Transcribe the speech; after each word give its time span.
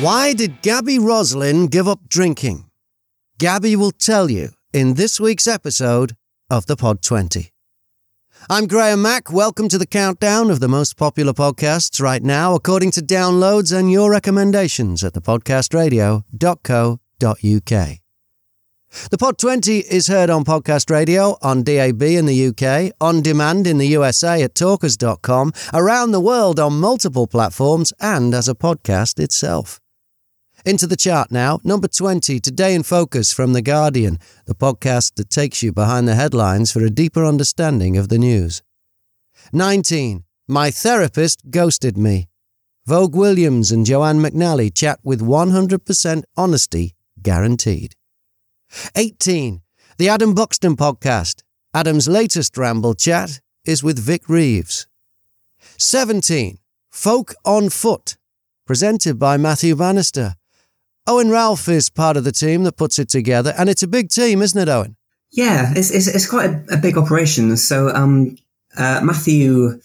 Why 0.00 0.34
did 0.34 0.60
Gabby 0.60 0.98
Roslin 0.98 1.68
give 1.68 1.88
up 1.88 2.00
drinking? 2.06 2.66
Gabby 3.38 3.76
will 3.76 3.92
tell 3.92 4.30
you 4.30 4.50
in 4.74 4.92
this 4.92 5.18
week's 5.18 5.46
episode 5.46 6.14
of 6.50 6.66
the 6.66 6.76
Pod 6.76 7.00
20. 7.00 7.50
I'm 8.50 8.66
Graham 8.66 9.00
Mack. 9.00 9.32
Welcome 9.32 9.70
to 9.70 9.78
the 9.78 9.86
countdown 9.86 10.50
of 10.50 10.60
the 10.60 10.68
most 10.68 10.98
popular 10.98 11.32
podcasts 11.32 11.98
right 11.98 12.22
now, 12.22 12.54
according 12.54 12.90
to 12.90 13.00
downloads 13.00 13.74
and 13.74 13.90
your 13.90 14.10
recommendations 14.10 15.02
at 15.02 15.14
thepodcastradio.co.uk. 15.14 17.98
The 19.10 19.18
Pod 19.18 19.38
20 19.38 19.78
is 19.78 20.08
heard 20.08 20.28
on 20.28 20.44
podcast 20.44 20.90
radio, 20.90 21.38
on 21.40 21.62
DAB 21.62 22.02
in 22.02 22.26
the 22.26 22.48
UK, 22.48 22.92
on 23.00 23.22
demand 23.22 23.66
in 23.66 23.78
the 23.78 23.88
USA 23.88 24.42
at 24.42 24.54
talkers.com, 24.54 25.54
around 25.72 26.10
the 26.10 26.20
world 26.20 26.60
on 26.60 26.80
multiple 26.80 27.26
platforms, 27.26 27.94
and 27.98 28.34
as 28.34 28.46
a 28.46 28.54
podcast 28.54 29.18
itself. 29.18 29.80
Into 30.66 30.88
the 30.88 30.96
chart 30.96 31.30
now, 31.30 31.60
number 31.62 31.86
20, 31.86 32.40
Today 32.40 32.74
in 32.74 32.82
Focus 32.82 33.32
from 33.32 33.52
The 33.52 33.62
Guardian, 33.62 34.18
the 34.46 34.54
podcast 34.56 35.14
that 35.14 35.30
takes 35.30 35.62
you 35.62 35.72
behind 35.72 36.08
the 36.08 36.16
headlines 36.16 36.72
for 36.72 36.84
a 36.84 36.90
deeper 36.90 37.24
understanding 37.24 37.96
of 37.96 38.08
the 38.08 38.18
news. 38.18 38.64
19, 39.52 40.24
My 40.48 40.72
Therapist 40.72 41.52
Ghosted 41.52 41.96
Me. 41.96 42.26
Vogue 42.84 43.14
Williams 43.14 43.70
and 43.70 43.86
Joanne 43.86 44.18
McNally 44.18 44.74
chat 44.74 44.98
with 45.04 45.20
100% 45.20 46.24
honesty 46.36 46.96
guaranteed. 47.22 47.94
18, 48.96 49.62
The 49.98 50.08
Adam 50.08 50.34
Buxton 50.34 50.74
Podcast. 50.74 51.44
Adam's 51.74 52.08
latest 52.08 52.58
ramble 52.58 52.94
chat 52.94 53.38
is 53.64 53.84
with 53.84 54.00
Vic 54.00 54.28
Reeves. 54.28 54.88
17, 55.78 56.58
Folk 56.90 57.36
on 57.44 57.70
Foot, 57.70 58.16
presented 58.66 59.16
by 59.16 59.36
Matthew 59.36 59.76
Bannister. 59.76 60.34
Owen 61.06 61.30
Ralph 61.30 61.68
is 61.68 61.88
part 61.88 62.16
of 62.16 62.24
the 62.24 62.32
team 62.32 62.64
that 62.64 62.76
puts 62.76 62.98
it 62.98 63.08
together, 63.08 63.54
and 63.56 63.68
it's 63.68 63.82
a 63.82 63.88
big 63.88 64.08
team, 64.08 64.42
isn't 64.42 64.60
it, 64.60 64.68
Owen? 64.68 64.96
Yeah, 65.30 65.72
it's 65.76 65.90
it's, 65.90 66.06
it's 66.06 66.28
quite 66.28 66.50
a, 66.50 66.64
a, 66.72 66.76
big 66.76 66.96
operation. 66.96 67.56
So 67.56 67.88
um, 67.90 68.36
uh, 68.76 69.00
Matthew 69.02 69.80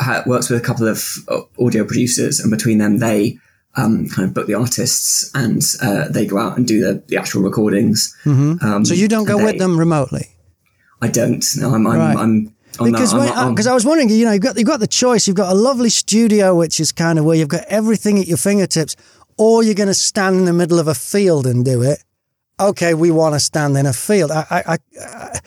ha- 0.00 0.22
works 0.26 0.50
with 0.50 0.60
a 0.60 0.64
couple 0.64 0.88
of 0.88 1.04
uh, 1.28 1.40
audio 1.60 1.84
producers, 1.84 2.40
and 2.40 2.50
between 2.50 2.78
them, 2.78 2.98
they 2.98 3.38
um, 3.76 4.08
kind 4.08 4.26
of 4.26 4.34
book 4.34 4.46
the 4.46 4.54
artists, 4.54 5.30
and 5.34 5.62
uh, 5.82 6.08
they 6.08 6.26
go 6.26 6.38
out 6.38 6.56
and 6.56 6.66
do 6.66 6.80
the, 6.80 7.02
the 7.06 7.16
actual 7.16 7.42
recordings. 7.42 8.16
Mm-hmm. 8.24 8.64
Um, 8.64 8.84
so 8.84 8.94
you 8.94 9.08
don't 9.08 9.26
go 9.26 9.38
they, 9.38 9.44
with 9.44 9.58
them 9.58 9.78
remotely. 9.78 10.28
I 11.00 11.08
don't. 11.08 11.44
No, 11.56 11.74
I'm. 11.74 11.86
I'm, 11.86 11.98
right. 11.98 12.16
I'm 12.16 12.54
because 12.84 13.12
because 13.12 13.66
I 13.66 13.74
was 13.74 13.84
wondering, 13.84 14.08
you 14.10 14.24
know, 14.24 14.32
you've 14.32 14.42
got 14.42 14.56
you've 14.56 14.66
got 14.66 14.80
the 14.80 14.86
choice. 14.86 15.26
You've 15.26 15.36
got 15.36 15.52
a 15.52 15.54
lovely 15.54 15.90
studio, 15.90 16.54
which 16.54 16.80
is 16.80 16.92
kind 16.92 17.18
of 17.18 17.24
where 17.24 17.36
you've 17.36 17.48
got 17.48 17.64
everything 17.68 18.18
at 18.18 18.26
your 18.26 18.36
fingertips 18.36 18.96
or 19.38 19.62
you're 19.62 19.74
going 19.74 19.88
to 19.88 19.94
stand 19.94 20.36
in 20.36 20.44
the 20.44 20.52
middle 20.52 20.78
of 20.78 20.88
a 20.88 20.94
field 20.94 21.46
and 21.46 21.64
do 21.64 21.82
it. 21.82 22.02
Okay, 22.60 22.92
we 22.92 23.10
want 23.10 23.34
to 23.34 23.40
stand 23.40 23.76
in 23.76 23.86
a 23.86 23.92
field. 23.92 24.32
I, 24.32 24.44
I, 24.50 24.78
I, 25.00 25.40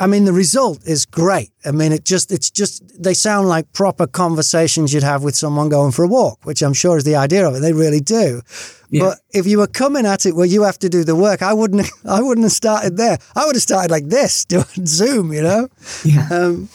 I 0.00 0.06
mean, 0.06 0.26
the 0.26 0.32
result 0.32 0.86
is 0.86 1.06
great. 1.06 1.50
I 1.64 1.72
mean, 1.72 1.92
it 1.92 2.04
just, 2.04 2.30
it's 2.30 2.50
just, 2.50 3.02
they 3.02 3.14
sound 3.14 3.48
like 3.48 3.72
proper 3.72 4.06
conversations 4.06 4.92
you'd 4.92 5.02
have 5.02 5.24
with 5.24 5.34
someone 5.34 5.70
going 5.70 5.90
for 5.90 6.04
a 6.04 6.08
walk, 6.08 6.44
which 6.44 6.62
I'm 6.62 6.74
sure 6.74 6.98
is 6.98 7.04
the 7.04 7.16
idea 7.16 7.48
of 7.48 7.56
it. 7.56 7.60
They 7.60 7.72
really 7.72 8.00
do. 8.00 8.42
Yeah. 8.90 9.02
But 9.02 9.18
if 9.30 9.46
you 9.46 9.58
were 9.58 9.66
coming 9.66 10.06
at 10.06 10.24
it 10.24 10.36
where 10.36 10.46
you 10.46 10.62
have 10.62 10.78
to 10.80 10.88
do 10.88 11.02
the 11.02 11.16
work, 11.16 11.42
I 11.42 11.52
wouldn't, 11.52 11.88
I 12.04 12.20
wouldn't 12.20 12.44
have 12.44 12.52
started 12.52 12.96
there. 12.96 13.18
I 13.34 13.46
would 13.46 13.56
have 13.56 13.62
started 13.62 13.90
like 13.90 14.06
this, 14.06 14.44
doing 14.44 14.86
Zoom, 14.86 15.32
you 15.32 15.42
know? 15.42 15.68
Yeah. 16.04 16.28
Um, 16.30 16.68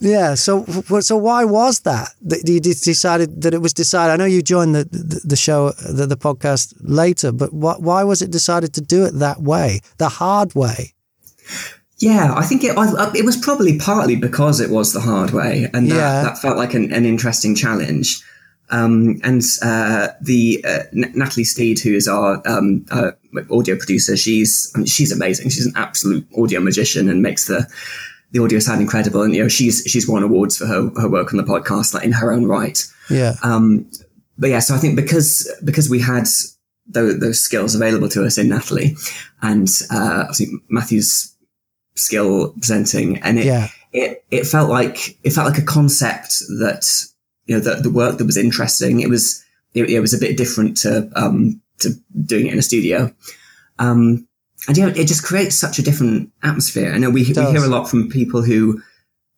yeah. 0.00 0.34
So, 0.34 0.64
so 1.00 1.16
why 1.16 1.44
was 1.44 1.80
that? 1.80 2.10
That 2.22 2.48
you 2.48 2.60
decided 2.60 3.42
that 3.42 3.54
it 3.54 3.62
was 3.62 3.72
decided. 3.72 4.12
I 4.12 4.16
know 4.16 4.24
you 4.24 4.42
joined 4.42 4.74
the 4.74 4.84
the, 4.84 5.20
the 5.24 5.36
show, 5.36 5.72
the, 5.72 6.06
the 6.06 6.16
podcast 6.16 6.74
later, 6.80 7.32
but 7.32 7.52
why, 7.52 7.74
why 7.78 8.04
was 8.04 8.22
it 8.22 8.30
decided 8.30 8.74
to 8.74 8.80
do 8.80 9.04
it 9.04 9.12
that 9.18 9.42
way, 9.42 9.80
the 9.98 10.08
hard 10.08 10.54
way? 10.54 10.92
Yeah, 11.98 12.34
I 12.34 12.44
think 12.44 12.62
it. 12.62 12.76
It 12.76 13.24
was 13.24 13.36
probably 13.36 13.78
partly 13.78 14.16
because 14.16 14.60
it 14.60 14.70
was 14.70 14.92
the 14.92 15.00
hard 15.00 15.30
way, 15.30 15.70
and 15.72 15.90
that, 15.90 15.96
yeah. 15.96 16.22
that 16.22 16.38
felt 16.38 16.58
like 16.58 16.74
an, 16.74 16.92
an 16.92 17.06
interesting 17.06 17.54
challenge. 17.54 18.22
Um, 18.68 19.20
and 19.22 19.42
uh, 19.62 20.08
the 20.20 20.62
uh, 20.66 20.82
N- 20.92 21.12
Natalie 21.14 21.44
Steed, 21.44 21.78
who 21.78 21.94
is 21.94 22.08
our 22.08 22.42
um, 22.46 22.84
uh, 22.90 23.12
audio 23.50 23.76
producer, 23.76 24.16
she's 24.16 24.70
I 24.74 24.78
mean, 24.78 24.86
she's 24.86 25.12
amazing. 25.12 25.50
She's 25.50 25.66
an 25.66 25.72
absolute 25.76 26.26
audio 26.36 26.60
magician 26.60 27.08
and 27.08 27.22
makes 27.22 27.46
the 27.46 27.66
the 28.32 28.42
audio 28.42 28.58
sound 28.58 28.80
incredible. 28.80 29.22
And 29.22 29.34
you 29.34 29.42
know, 29.42 29.48
she's 29.48 29.82
she's 29.86 30.08
won 30.08 30.22
awards 30.22 30.56
for 30.56 30.66
her 30.66 30.90
her 31.00 31.08
work 31.08 31.32
on 31.32 31.36
the 31.36 31.44
podcast, 31.44 31.94
like 31.94 32.04
in 32.04 32.12
her 32.12 32.32
own 32.32 32.46
right. 32.46 32.82
Yeah. 33.10 33.34
Um, 33.42 33.90
but 34.38 34.50
yeah, 34.50 34.58
so 34.58 34.74
I 34.74 34.78
think 34.78 34.96
because 34.96 35.50
because 35.64 35.88
we 35.88 36.00
had 36.00 36.26
those, 36.86 37.18
those 37.20 37.40
skills 37.40 37.74
available 37.74 38.08
to 38.10 38.24
us 38.24 38.38
in 38.38 38.48
Natalie, 38.48 38.96
and 39.42 39.68
uh, 39.90 40.24
obviously 40.28 40.48
Matthew's 40.68 41.34
skill 41.94 42.52
presenting, 42.52 43.18
and 43.18 43.38
it 43.38 43.46
yeah. 43.46 43.68
it 43.92 44.24
it 44.30 44.46
felt 44.46 44.70
like 44.70 45.18
it 45.24 45.30
felt 45.30 45.50
like 45.50 45.62
a 45.62 45.66
concept 45.66 46.40
that 46.58 46.86
you 47.46 47.54
know 47.54 47.60
the 47.60 47.76
the 47.76 47.90
work 47.90 48.18
that 48.18 48.26
was 48.26 48.36
interesting. 48.36 49.00
It 49.00 49.08
was 49.08 49.44
it, 49.74 49.88
it 49.88 50.00
was 50.00 50.14
a 50.14 50.18
bit 50.18 50.36
different 50.36 50.76
to 50.78 51.10
um 51.16 51.60
to 51.80 51.90
doing 52.24 52.46
it 52.46 52.52
in 52.52 52.58
a 52.58 52.62
studio. 52.62 53.14
Um, 53.78 54.26
and 54.68 54.76
yeah, 54.76 54.88
it 54.88 55.06
just 55.06 55.24
creates 55.24 55.56
such 55.56 55.78
a 55.78 55.82
different 55.82 56.30
atmosphere. 56.42 56.92
I 56.92 56.98
know 56.98 57.10
we, 57.10 57.24
we 57.24 57.32
hear 57.32 57.64
a 57.64 57.68
lot 57.68 57.88
from 57.88 58.08
people 58.08 58.42
who, 58.42 58.80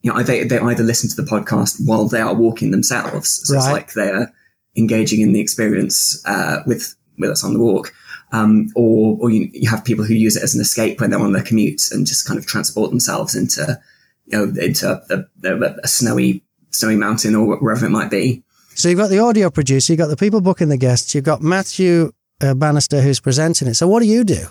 you 0.02 0.12
know, 0.12 0.22
they, 0.22 0.44
they 0.44 0.58
either 0.58 0.82
listen 0.82 1.10
to 1.10 1.16
the 1.16 1.28
podcast 1.28 1.84
while 1.84 2.06
they 2.06 2.20
are 2.20 2.34
walking 2.34 2.70
themselves. 2.70 3.40
So 3.44 3.54
right. 3.54 3.60
it's 3.60 3.72
like 3.72 3.92
they're 3.92 4.32
engaging 4.76 5.20
in 5.20 5.32
the 5.32 5.40
experience, 5.40 6.22
uh, 6.26 6.62
with, 6.66 6.94
with 7.18 7.30
us 7.30 7.44
on 7.44 7.52
the 7.52 7.60
walk. 7.60 7.92
Um, 8.30 8.68
or, 8.76 9.16
or 9.20 9.30
you, 9.30 9.48
you 9.52 9.70
have 9.70 9.84
people 9.84 10.04
who 10.04 10.14
use 10.14 10.36
it 10.36 10.42
as 10.42 10.54
an 10.54 10.60
escape 10.60 11.00
when 11.00 11.10
they're 11.10 11.18
on 11.18 11.32
their 11.32 11.42
commutes 11.42 11.90
and 11.90 12.06
just 12.06 12.26
kind 12.26 12.38
of 12.38 12.46
transport 12.46 12.90
themselves 12.90 13.34
into, 13.34 13.80
you 14.26 14.38
know, 14.38 14.44
into 14.62 15.02
a, 15.10 15.24
a, 15.48 15.74
a 15.82 15.88
snowy, 15.88 16.44
snowy 16.70 16.96
mountain 16.96 17.34
or 17.34 17.56
wherever 17.56 17.86
it 17.86 17.90
might 17.90 18.10
be. 18.10 18.42
So 18.74 18.88
you've 18.88 18.98
got 18.98 19.08
the 19.08 19.18
audio 19.18 19.50
producer, 19.50 19.92
you've 19.92 19.98
got 19.98 20.08
the 20.08 20.16
people 20.16 20.40
booking 20.40 20.68
the 20.68 20.76
guests, 20.76 21.14
you've 21.14 21.24
got 21.24 21.40
Matthew 21.42 22.12
uh, 22.40 22.54
Bannister 22.54 23.00
who's 23.00 23.18
presenting 23.18 23.66
it. 23.66 23.74
So 23.74 23.88
what 23.88 24.00
do 24.00 24.06
you 24.06 24.22
do? 24.22 24.46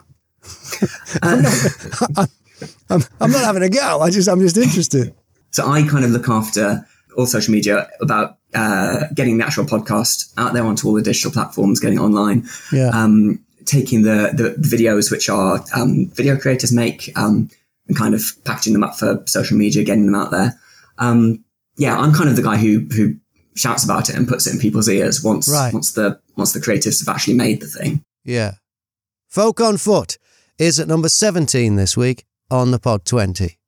I'm, 1.22 1.42
not, 1.42 2.30
I'm, 2.90 3.02
I'm, 3.20 3.32
not 3.32 3.44
having 3.44 3.64
a 3.64 3.70
go. 3.70 4.02
I 4.02 4.10
just 4.10 4.30
I'm 4.30 4.40
just 4.40 4.58
interested. 4.58 5.14
So 5.52 5.68
I 5.68 5.84
kind 5.84 6.06
of 6.06 6.12
look 6.12 6.30
after 6.30 6.86
all 7.18 7.26
social 7.26 7.54
media 7.54 7.90
about 8.02 8.38
uh, 8.54 9.06
getting 9.14 9.38
the 9.38 9.46
actual 9.46 9.66
podcast 9.66 10.34
out 10.38 10.54
there 10.54 10.66
onto 10.66 10.88
all 10.88 10.94
the 10.94 11.02
digital 11.02 11.32
platforms, 11.32 11.80
getting 11.80 12.00
online. 12.00 12.48
Yeah. 12.72 12.90
Um, 12.90 13.44
taking 13.66 14.04
the, 14.04 14.32
the 14.34 14.56
videos 14.66 15.12
which 15.12 15.30
our 15.30 15.64
um, 15.76 16.08
video 16.14 16.38
creators 16.38 16.72
make 16.72 17.12
um, 17.18 17.50
and 17.88 17.98
kind 17.98 18.16
of 18.16 18.22
packaging 18.46 18.74
them 18.74 18.84
up 18.84 18.98
for 18.98 19.22
social 19.26 19.58
media, 19.58 19.84
getting 19.84 20.06
them 20.06 20.16
out 20.16 20.32
there. 20.32 20.58
Um, 20.98 21.44
yeah, 21.78 21.98
I'm 21.98 22.14
kind 22.14 22.30
of 22.30 22.36
the 22.36 22.44
guy 22.44 22.58
who 22.58 22.88
who 22.96 23.16
shouts 23.56 23.84
about 23.84 24.10
it 24.10 24.16
and 24.16 24.28
puts 24.28 24.48
it 24.48 24.54
in 24.54 24.60
people's 24.60 24.88
ears 24.88 25.24
once 25.24 25.50
right. 25.50 25.74
once 25.74 25.94
the 25.94 26.20
once 26.36 26.54
the 26.54 26.60
creatives 26.60 27.06
have 27.06 27.14
actually 27.14 27.36
made 27.36 27.62
the 27.62 27.68
thing. 27.68 28.04
Yeah. 28.24 28.54
Folk 29.28 29.62
on 29.62 29.78
Foot 29.78 30.18
is 30.58 30.80
at 30.80 30.88
number 30.88 31.08
17 31.10 31.76
this 31.76 31.96
week 31.96 32.26
on 32.50 32.72
the 32.72 32.80
Pod 32.80 33.06
20. 33.06 33.60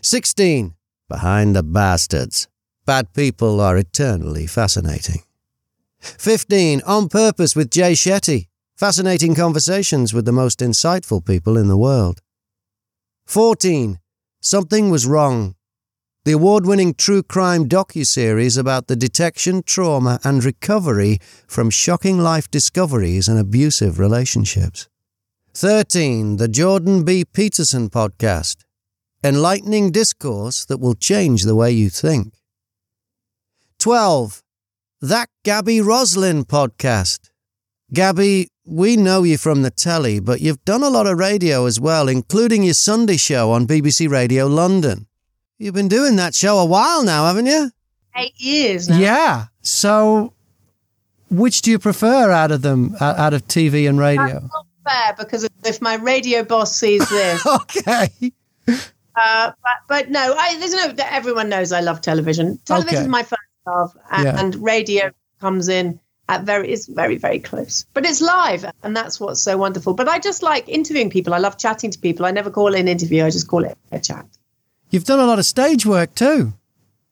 16. 0.00 0.74
Behind 1.08 1.54
the 1.54 1.62
Bastards. 1.62 2.48
Bad 2.86 3.12
people 3.12 3.60
are 3.60 3.76
eternally 3.76 4.46
fascinating. 4.46 5.22
15. 6.00 6.80
On 6.86 7.08
Purpose 7.08 7.54
with 7.54 7.70
Jay 7.70 7.92
Shetty. 7.92 8.48
Fascinating 8.76 9.34
conversations 9.34 10.14
with 10.14 10.24
the 10.24 10.32
most 10.32 10.60
insightful 10.60 11.24
people 11.24 11.58
in 11.58 11.68
the 11.68 11.76
world. 11.76 12.22
14. 13.26 13.98
Something 14.40 14.88
Was 14.90 15.06
Wrong. 15.06 15.56
The 16.24 16.32
award-winning 16.32 16.94
true 16.94 17.22
crime 17.22 17.68
docu-series 17.68 18.56
about 18.56 18.86
the 18.86 18.96
detection, 18.96 19.62
trauma 19.62 20.20
and 20.24 20.44
recovery 20.44 21.18
from 21.46 21.70
shocking 21.70 22.18
life 22.18 22.50
discoveries 22.50 23.28
and 23.28 23.38
abusive 23.38 23.98
relationships. 23.98 24.88
13. 25.58 26.36
The 26.36 26.46
Jordan 26.46 27.02
B. 27.02 27.24
Peterson 27.24 27.90
Podcast 27.90 28.58
Enlightening 29.24 29.90
Discourse 29.90 30.64
that 30.66 30.78
will 30.78 30.94
change 30.94 31.42
the 31.42 31.56
way 31.56 31.72
you 31.72 31.90
think. 31.90 32.34
12. 33.80 34.44
That 35.00 35.28
Gabby 35.44 35.80
Roslin 35.80 36.44
Podcast. 36.44 37.30
Gabby, 37.92 38.50
we 38.64 38.96
know 38.96 39.24
you 39.24 39.36
from 39.36 39.62
the 39.62 39.72
telly, 39.72 40.20
but 40.20 40.40
you've 40.40 40.64
done 40.64 40.84
a 40.84 40.90
lot 40.90 41.08
of 41.08 41.18
radio 41.18 41.66
as 41.66 41.80
well, 41.80 42.06
including 42.06 42.62
your 42.62 42.74
Sunday 42.74 43.16
show 43.16 43.50
on 43.50 43.66
BBC 43.66 44.08
Radio 44.08 44.46
London. 44.46 45.08
You've 45.58 45.74
been 45.74 45.88
doing 45.88 46.14
that 46.14 46.36
show 46.36 46.58
a 46.58 46.64
while 46.64 47.02
now, 47.02 47.26
haven't 47.26 47.46
you? 47.46 47.72
Eight 48.16 48.40
years 48.40 48.88
now. 48.88 48.98
Yeah. 48.98 49.46
So, 49.62 50.34
which 51.30 51.62
do 51.62 51.72
you 51.72 51.80
prefer 51.80 52.30
out 52.30 52.52
of 52.52 52.62
them, 52.62 52.94
uh, 53.00 53.14
out 53.16 53.34
of 53.34 53.48
TV 53.48 53.88
and 53.88 53.98
radio? 53.98 54.48
Uh, 54.54 54.62
fair 54.88 55.14
because 55.18 55.48
if 55.64 55.80
my 55.80 55.94
radio 55.94 56.44
boss 56.44 56.74
sees 56.74 57.08
this, 57.08 57.46
okay. 57.62 58.08
Uh, 58.68 59.52
but, 59.62 59.76
but 59.88 60.10
no, 60.10 60.34
I, 60.36 60.58
there's 60.58 60.72
no. 60.72 60.94
Everyone 60.98 61.48
knows 61.48 61.72
I 61.72 61.80
love 61.80 62.00
television. 62.00 62.58
Television 62.64 62.98
okay. 62.98 63.02
is 63.02 63.08
my 63.08 63.22
first 63.22 63.42
love, 63.66 63.96
and, 64.10 64.24
yeah. 64.24 64.40
and 64.40 64.54
radio 64.56 65.10
comes 65.40 65.68
in 65.68 66.00
at 66.28 66.42
very 66.42 66.70
is 66.70 66.86
very 66.86 67.16
very 67.16 67.38
close 67.38 67.86
but 67.94 68.04
it's 68.04 68.20
live 68.20 68.64
and 68.82 68.96
that's 68.96 69.18
what's 69.18 69.40
so 69.40 69.56
wonderful 69.56 69.94
but 69.94 70.08
i 70.08 70.18
just 70.18 70.42
like 70.42 70.68
interviewing 70.68 71.10
people 71.10 71.32
i 71.32 71.38
love 71.38 71.56
chatting 71.56 71.90
to 71.90 71.98
people 71.98 72.26
i 72.26 72.30
never 72.30 72.50
call 72.50 72.74
it 72.74 72.80
an 72.80 72.88
interview 72.88 73.24
i 73.24 73.30
just 73.30 73.48
call 73.48 73.64
it 73.64 73.76
a 73.92 73.98
chat 73.98 74.26
you've 74.90 75.04
done 75.04 75.20
a 75.20 75.26
lot 75.26 75.38
of 75.38 75.46
stage 75.46 75.86
work 75.86 76.14
too 76.14 76.52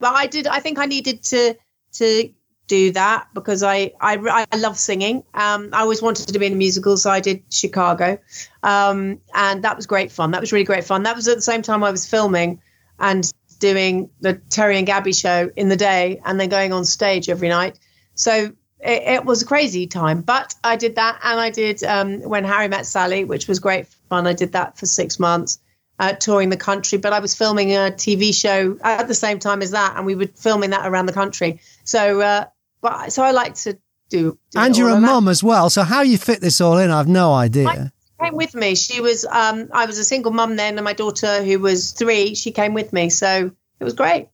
well 0.00 0.12
i 0.14 0.26
did 0.26 0.46
i 0.46 0.60
think 0.60 0.78
i 0.78 0.86
needed 0.86 1.22
to 1.22 1.56
to 1.92 2.30
do 2.66 2.90
that 2.92 3.28
because 3.34 3.62
i 3.62 3.92
i, 4.00 4.46
I 4.52 4.56
love 4.56 4.78
singing 4.78 5.22
um, 5.34 5.70
i 5.72 5.80
always 5.80 6.02
wanted 6.02 6.28
to 6.28 6.38
be 6.38 6.46
in 6.46 6.54
a 6.54 6.56
musical 6.56 6.96
so 6.96 7.10
i 7.10 7.20
did 7.20 7.42
chicago 7.50 8.18
um, 8.62 9.20
and 9.34 9.62
that 9.64 9.76
was 9.76 9.86
great 9.86 10.12
fun 10.12 10.32
that 10.32 10.40
was 10.40 10.52
really 10.52 10.64
great 10.64 10.84
fun 10.84 11.04
that 11.04 11.16
was 11.16 11.28
at 11.28 11.36
the 11.36 11.42
same 11.42 11.62
time 11.62 11.84
i 11.84 11.90
was 11.90 12.06
filming 12.06 12.60
and 12.98 13.32
doing 13.58 14.10
the 14.20 14.34
terry 14.34 14.78
and 14.78 14.86
gabby 14.86 15.12
show 15.12 15.50
in 15.56 15.68
the 15.68 15.76
day 15.76 16.20
and 16.24 16.38
then 16.40 16.48
going 16.48 16.72
on 16.72 16.84
stage 16.84 17.28
every 17.28 17.48
night 17.48 17.78
so 18.14 18.52
it, 18.80 19.02
it, 19.02 19.24
was 19.24 19.42
a 19.42 19.46
crazy 19.46 19.86
time, 19.86 20.20
but 20.20 20.54
I 20.62 20.76
did 20.76 20.96
that, 20.96 21.18
and 21.22 21.40
I 21.40 21.50
did 21.50 21.82
um, 21.82 22.20
when 22.20 22.44
Harry 22.44 22.68
met 22.68 22.86
Sally, 22.86 23.24
which 23.24 23.48
was 23.48 23.58
great 23.58 23.86
fun. 24.08 24.26
I 24.26 24.32
did 24.32 24.52
that 24.52 24.78
for 24.78 24.86
six 24.86 25.18
months, 25.18 25.58
uh, 25.98 26.12
touring 26.12 26.50
the 26.50 26.56
country. 26.56 26.98
But 26.98 27.12
I 27.12 27.20
was 27.20 27.34
filming 27.34 27.72
a 27.72 27.90
TV 27.90 28.34
show 28.34 28.78
at 28.82 29.08
the 29.08 29.14
same 29.14 29.38
time 29.38 29.62
as 29.62 29.70
that, 29.70 29.94
and 29.96 30.04
we 30.04 30.14
were 30.14 30.26
filming 30.26 30.70
that 30.70 30.86
around 30.86 31.06
the 31.06 31.12
country. 31.12 31.60
So, 31.84 32.20
uh, 32.20 32.44
but 32.86 33.12
so 33.12 33.24
I 33.24 33.32
like 33.32 33.54
to 33.54 33.72
do. 34.08 34.38
do 34.52 34.58
and 34.60 34.76
you're 34.76 34.90
a 34.90 35.00
mum 35.00 35.26
as 35.26 35.42
well. 35.42 35.70
So 35.70 35.82
how 35.82 36.02
you 36.02 36.18
fit 36.18 36.40
this 36.40 36.60
all 36.60 36.78
in, 36.78 36.92
I've 36.92 37.08
no 37.08 37.32
idea. 37.32 37.92
came 38.22 38.36
with 38.36 38.54
me. 38.54 38.76
She 38.76 39.00
was. 39.00 39.24
Um, 39.24 39.70
I 39.72 39.86
was 39.86 39.98
a 39.98 40.04
single 40.04 40.32
mum 40.32 40.54
then, 40.54 40.78
and 40.78 40.84
my 40.84 40.92
daughter, 40.92 41.42
who 41.42 41.58
was 41.58 41.90
three, 41.90 42.36
she 42.36 42.52
came 42.52 42.74
with 42.74 42.92
me. 42.92 43.10
So 43.10 43.50
it 43.80 43.84
was 43.84 43.94
great. 43.94 44.22
It 44.22 44.30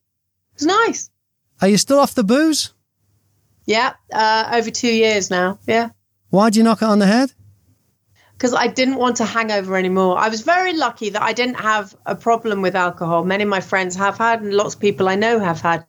was 0.58 0.66
nice. 0.66 1.10
Are 1.62 1.68
you 1.68 1.78
still 1.78 1.98
off 1.98 2.14
the 2.14 2.24
booze? 2.24 2.74
Yeah, 3.64 3.94
uh, 4.12 4.50
over 4.52 4.70
two 4.70 4.92
years 4.92 5.30
now. 5.30 5.58
Yeah. 5.66 5.90
Why'd 6.28 6.54
you 6.54 6.62
knock 6.62 6.82
it 6.82 6.86
on 6.86 6.98
the 6.98 7.06
head? 7.06 7.32
Because 8.34 8.52
I 8.52 8.66
didn't 8.66 8.96
want 8.96 9.20
a 9.20 9.24
hangover 9.24 9.76
anymore. 9.76 10.18
I 10.18 10.28
was 10.28 10.42
very 10.42 10.74
lucky 10.76 11.10
that 11.10 11.22
I 11.22 11.32
didn't 11.32 11.60
have 11.60 11.94
a 12.04 12.16
problem 12.16 12.60
with 12.60 12.74
alcohol. 12.74 13.24
Many 13.24 13.44
of 13.44 13.48
my 13.48 13.60
friends 13.60 13.96
have 13.96 14.18
had, 14.18 14.42
and 14.42 14.52
lots 14.52 14.74
of 14.74 14.80
people 14.80 15.08
I 15.08 15.14
know 15.14 15.38
have 15.38 15.60
had. 15.60 15.86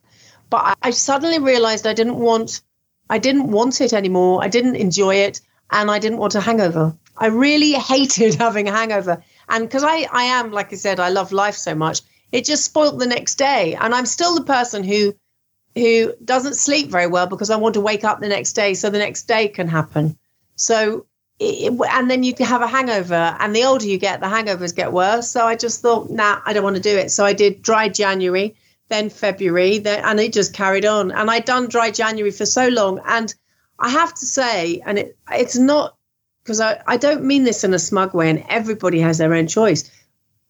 But 0.53 0.77
I, 0.83 0.91
suddenly 0.91 1.39
realized 1.39 1.87
I 1.87 1.95
didn't 1.95 2.19
want, 2.19 2.61
I 3.09 3.17
didn't 3.17 3.49
want 3.49 3.81
it 3.81 3.91
anymore. 3.91 4.43
I 4.43 4.49
didn't 4.49 4.75
enjoy 4.75 5.15
it, 5.15 5.41
and 5.71 5.89
I 5.89 5.97
didn't 5.97 6.19
want 6.19 6.35
a 6.35 6.41
hangover. 6.41 6.95
I 7.17 7.25
really 7.29 7.71
hated 7.91 8.35
having 8.35 8.69
a 8.69 8.71
hangover, 8.71 9.23
and 9.49 9.67
because 9.67 9.83
I, 9.83 10.07
I 10.11 10.25
am, 10.25 10.51
like 10.51 10.71
I 10.71 10.75
said, 10.75 10.99
I 10.99 11.09
love 11.09 11.31
life 11.31 11.55
so 11.55 11.73
much. 11.73 12.01
It 12.31 12.45
just 12.45 12.65
spoilt 12.65 12.99
the 12.99 13.07
next 13.07 13.39
day, 13.39 13.73
and 13.73 13.95
I'm 13.95 14.05
still 14.05 14.35
the 14.35 14.43
person 14.43 14.83
who 14.83 15.15
who 15.73 16.13
doesn't 16.23 16.53
sleep 16.55 16.91
very 16.91 17.07
well 17.07 17.25
because 17.25 17.49
I 17.49 17.55
want 17.55 17.73
to 17.73 17.81
wake 17.81 18.03
up 18.03 18.19
the 18.19 18.27
next 18.27 18.53
day 18.53 18.75
so 18.75 18.91
the 18.91 18.99
next 18.99 19.23
day 19.23 19.47
can 19.47 19.67
happen. 19.67 20.19
So, 20.55 21.07
it, 21.39 21.73
and 21.89 22.11
then 22.11 22.21
you 22.21 22.35
have 22.41 22.61
a 22.61 22.67
hangover, 22.67 23.35
and 23.39 23.55
the 23.55 23.63
older 23.63 23.87
you 23.87 23.97
get, 23.97 24.19
the 24.19 24.27
hangovers 24.27 24.75
get 24.75 24.93
worse. 24.93 25.31
So 25.31 25.47
I 25.47 25.55
just 25.55 25.81
thought, 25.81 26.11
nah, 26.11 26.41
I 26.45 26.53
don't 26.53 26.63
want 26.63 26.75
to 26.75 26.89
do 26.91 26.95
it. 26.95 27.09
So 27.09 27.25
I 27.25 27.33
did 27.33 27.63
dry 27.63 27.89
January, 27.89 28.55
then 28.89 29.09
February, 29.09 29.79
then, 29.79 30.03
and 30.03 30.19
it 30.19 30.33
just 30.33 30.53
carried 30.53 30.85
on. 30.85 31.11
And 31.11 31.29
I'd 31.29 31.45
done 31.45 31.67
dry 31.67 31.91
January 31.91 32.31
for 32.31 32.45
so 32.45 32.67
long. 32.67 32.99
And 33.05 33.33
I 33.79 33.89
have 33.89 34.13
to 34.13 34.25
say, 34.25 34.81
and 34.85 34.99
it, 34.99 35.17
it's 35.31 35.57
not 35.57 35.95
because 36.43 36.59
I, 36.59 36.81
I 36.85 36.97
don't 36.97 37.23
mean 37.23 37.43
this 37.43 37.63
in 37.63 37.73
a 37.73 37.79
smug 37.79 38.13
way, 38.13 38.29
and 38.29 38.43
everybody 38.49 38.99
has 38.99 39.17
their 39.17 39.33
own 39.33 39.47
choice, 39.47 39.89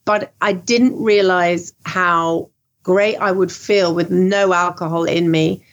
but 0.05 0.33
I 0.41 0.53
didn't 0.53 1.01
realize 1.01 1.73
how 1.85 2.49
great 2.81 3.17
I 3.17 3.31
would 3.31 3.51
feel 3.51 3.93
with 3.93 4.09
no 4.09 4.53
alcohol 4.53 5.05
in 5.05 5.29
me. 5.29 5.63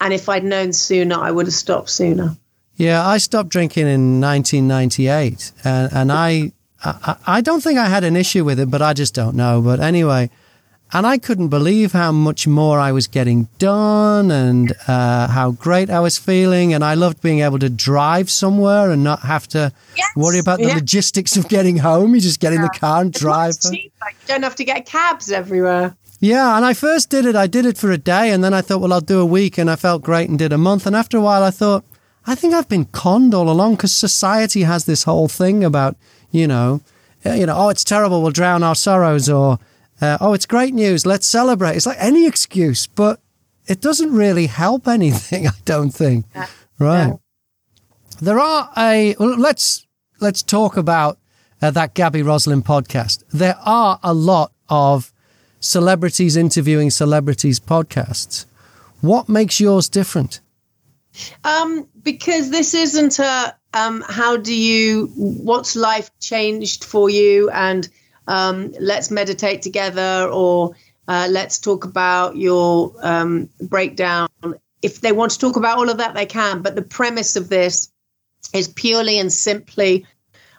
And 0.00 0.12
if 0.12 0.28
I'd 0.28 0.44
known 0.44 0.72
sooner, 0.72 1.16
I 1.16 1.30
would 1.30 1.46
have 1.46 1.54
stopped 1.54 1.90
sooner. 1.90 2.36
Yeah, 2.76 3.06
I 3.06 3.18
stopped 3.18 3.48
drinking 3.48 3.86
in 3.86 4.20
1998, 4.20 5.52
and, 5.64 5.92
and 5.92 6.12
I, 6.12 6.52
I, 6.84 7.16
I 7.26 7.40
don't 7.40 7.62
think 7.62 7.78
I 7.78 7.86
had 7.86 8.04
an 8.04 8.16
issue 8.16 8.44
with 8.44 8.60
it, 8.60 8.70
but 8.70 8.82
I 8.82 8.92
just 8.92 9.14
don't 9.14 9.34
know. 9.34 9.62
But 9.62 9.80
anyway, 9.80 10.30
and 10.92 11.06
I 11.06 11.18
couldn't 11.18 11.48
believe 11.48 11.92
how 11.92 12.12
much 12.12 12.46
more 12.46 12.78
I 12.78 12.92
was 12.92 13.08
getting 13.08 13.48
done 13.58 14.30
and 14.30 14.72
uh, 14.86 15.26
how 15.28 15.50
great 15.50 15.90
I 15.90 16.00
was 16.00 16.16
feeling. 16.16 16.72
And 16.72 16.84
I 16.84 16.94
loved 16.94 17.20
being 17.20 17.40
able 17.40 17.58
to 17.58 17.68
drive 17.68 18.30
somewhere 18.30 18.90
and 18.90 19.02
not 19.02 19.20
have 19.20 19.48
to 19.48 19.72
yes, 19.96 20.08
worry 20.14 20.38
about 20.38 20.58
the 20.58 20.68
yeah. 20.68 20.74
logistics 20.74 21.36
of 21.36 21.48
getting 21.48 21.78
home. 21.78 22.14
You 22.14 22.20
just 22.20 22.38
get 22.38 22.52
in 22.52 22.62
the 22.62 22.68
car 22.68 23.02
and 23.02 23.12
drive. 23.12 23.60
Cheap. 23.60 23.92
Like, 24.00 24.14
you 24.22 24.28
don't 24.28 24.44
have 24.44 24.56
to 24.56 24.64
get 24.64 24.86
cabs 24.86 25.32
everywhere. 25.32 25.96
Yeah, 26.20 26.56
and 26.56 26.64
I 26.64 26.72
first 26.72 27.10
did 27.10 27.26
it. 27.26 27.36
I 27.36 27.46
did 27.46 27.66
it 27.66 27.76
for 27.76 27.90
a 27.90 27.98
day, 27.98 28.30
and 28.30 28.42
then 28.42 28.54
I 28.54 28.62
thought, 28.62 28.80
well, 28.80 28.92
I'll 28.92 29.00
do 29.00 29.20
a 29.20 29.26
week, 29.26 29.58
and 29.58 29.70
I 29.70 29.76
felt 29.76 30.02
great 30.02 30.30
and 30.30 30.38
did 30.38 30.52
a 30.52 30.58
month. 30.58 30.86
And 30.86 30.96
after 30.96 31.18
a 31.18 31.20
while, 31.20 31.42
I 31.42 31.50
thought, 31.50 31.84
I 32.26 32.34
think 32.34 32.54
I've 32.54 32.68
been 32.68 32.86
conned 32.86 33.34
all 33.34 33.50
along 33.50 33.74
because 33.74 33.92
society 33.92 34.62
has 34.62 34.86
this 34.86 35.02
whole 35.02 35.28
thing 35.28 35.62
about, 35.62 35.96
you 36.30 36.46
know, 36.46 36.80
uh, 37.26 37.32
you 37.32 37.44
know, 37.44 37.56
oh, 37.56 37.68
it's 37.68 37.84
terrible, 37.84 38.22
we'll 38.22 38.30
drown 38.30 38.62
our 38.62 38.74
sorrows, 38.74 39.28
or 39.28 39.58
uh, 40.00 40.18
oh, 40.20 40.32
it's 40.32 40.46
great 40.46 40.74
news, 40.74 41.06
let's 41.06 41.26
celebrate. 41.26 41.76
It's 41.76 41.86
like 41.86 41.96
any 42.00 42.26
excuse, 42.26 42.86
but 42.86 43.20
it 43.66 43.80
doesn't 43.80 44.12
really 44.12 44.46
help 44.46 44.86
anything. 44.98 45.46
I 45.46 45.52
don't 45.64 45.90
think. 45.90 46.26
Right. 46.78 47.14
There 48.20 48.38
are 48.38 48.70
a 48.76 49.14
well, 49.18 49.38
let's 49.38 49.86
let's 50.20 50.42
talk 50.42 50.76
about 50.76 51.18
uh, 51.60 51.70
that 51.72 51.94
Gabby 51.94 52.22
Roslin 52.22 52.62
podcast. 52.62 53.24
There 53.30 53.56
are 53.64 53.98
a 54.02 54.14
lot 54.14 54.52
of 54.68 55.12
celebrities 55.60 56.36
interviewing 56.36 56.90
celebrities 56.90 57.60
podcasts. 57.60 58.46
What 59.00 59.28
makes 59.28 59.60
yours 59.60 59.88
different? 59.88 60.40
Um, 61.44 61.88
because 62.02 62.50
this 62.50 62.74
isn't 62.74 63.18
a 63.18 63.56
um, 63.74 64.04
how 64.06 64.36
do 64.36 64.54
you 64.54 65.10
what's 65.16 65.76
life 65.76 66.10
changed 66.20 66.84
for 66.84 67.10
you 67.10 67.50
and 67.50 67.88
um, 68.26 68.72
let's 68.80 69.10
meditate 69.10 69.62
together 69.62 70.28
or 70.30 70.74
uh, 71.08 71.28
let's 71.30 71.58
talk 71.58 71.84
about 71.84 72.36
your 72.36 72.92
um, 73.00 73.48
breakdown. 73.60 74.28
If 74.82 75.00
they 75.00 75.12
want 75.12 75.32
to 75.32 75.38
talk 75.38 75.56
about 75.56 75.78
all 75.78 75.88
of 75.88 75.98
that, 75.98 76.14
they 76.14 76.26
can. 76.26 76.62
But 76.62 76.74
the 76.74 76.82
premise 76.82 77.36
of 77.36 77.48
this 77.48 77.90
is 78.52 78.68
purely 78.68 79.18
and 79.18 79.32
simply 79.32 80.06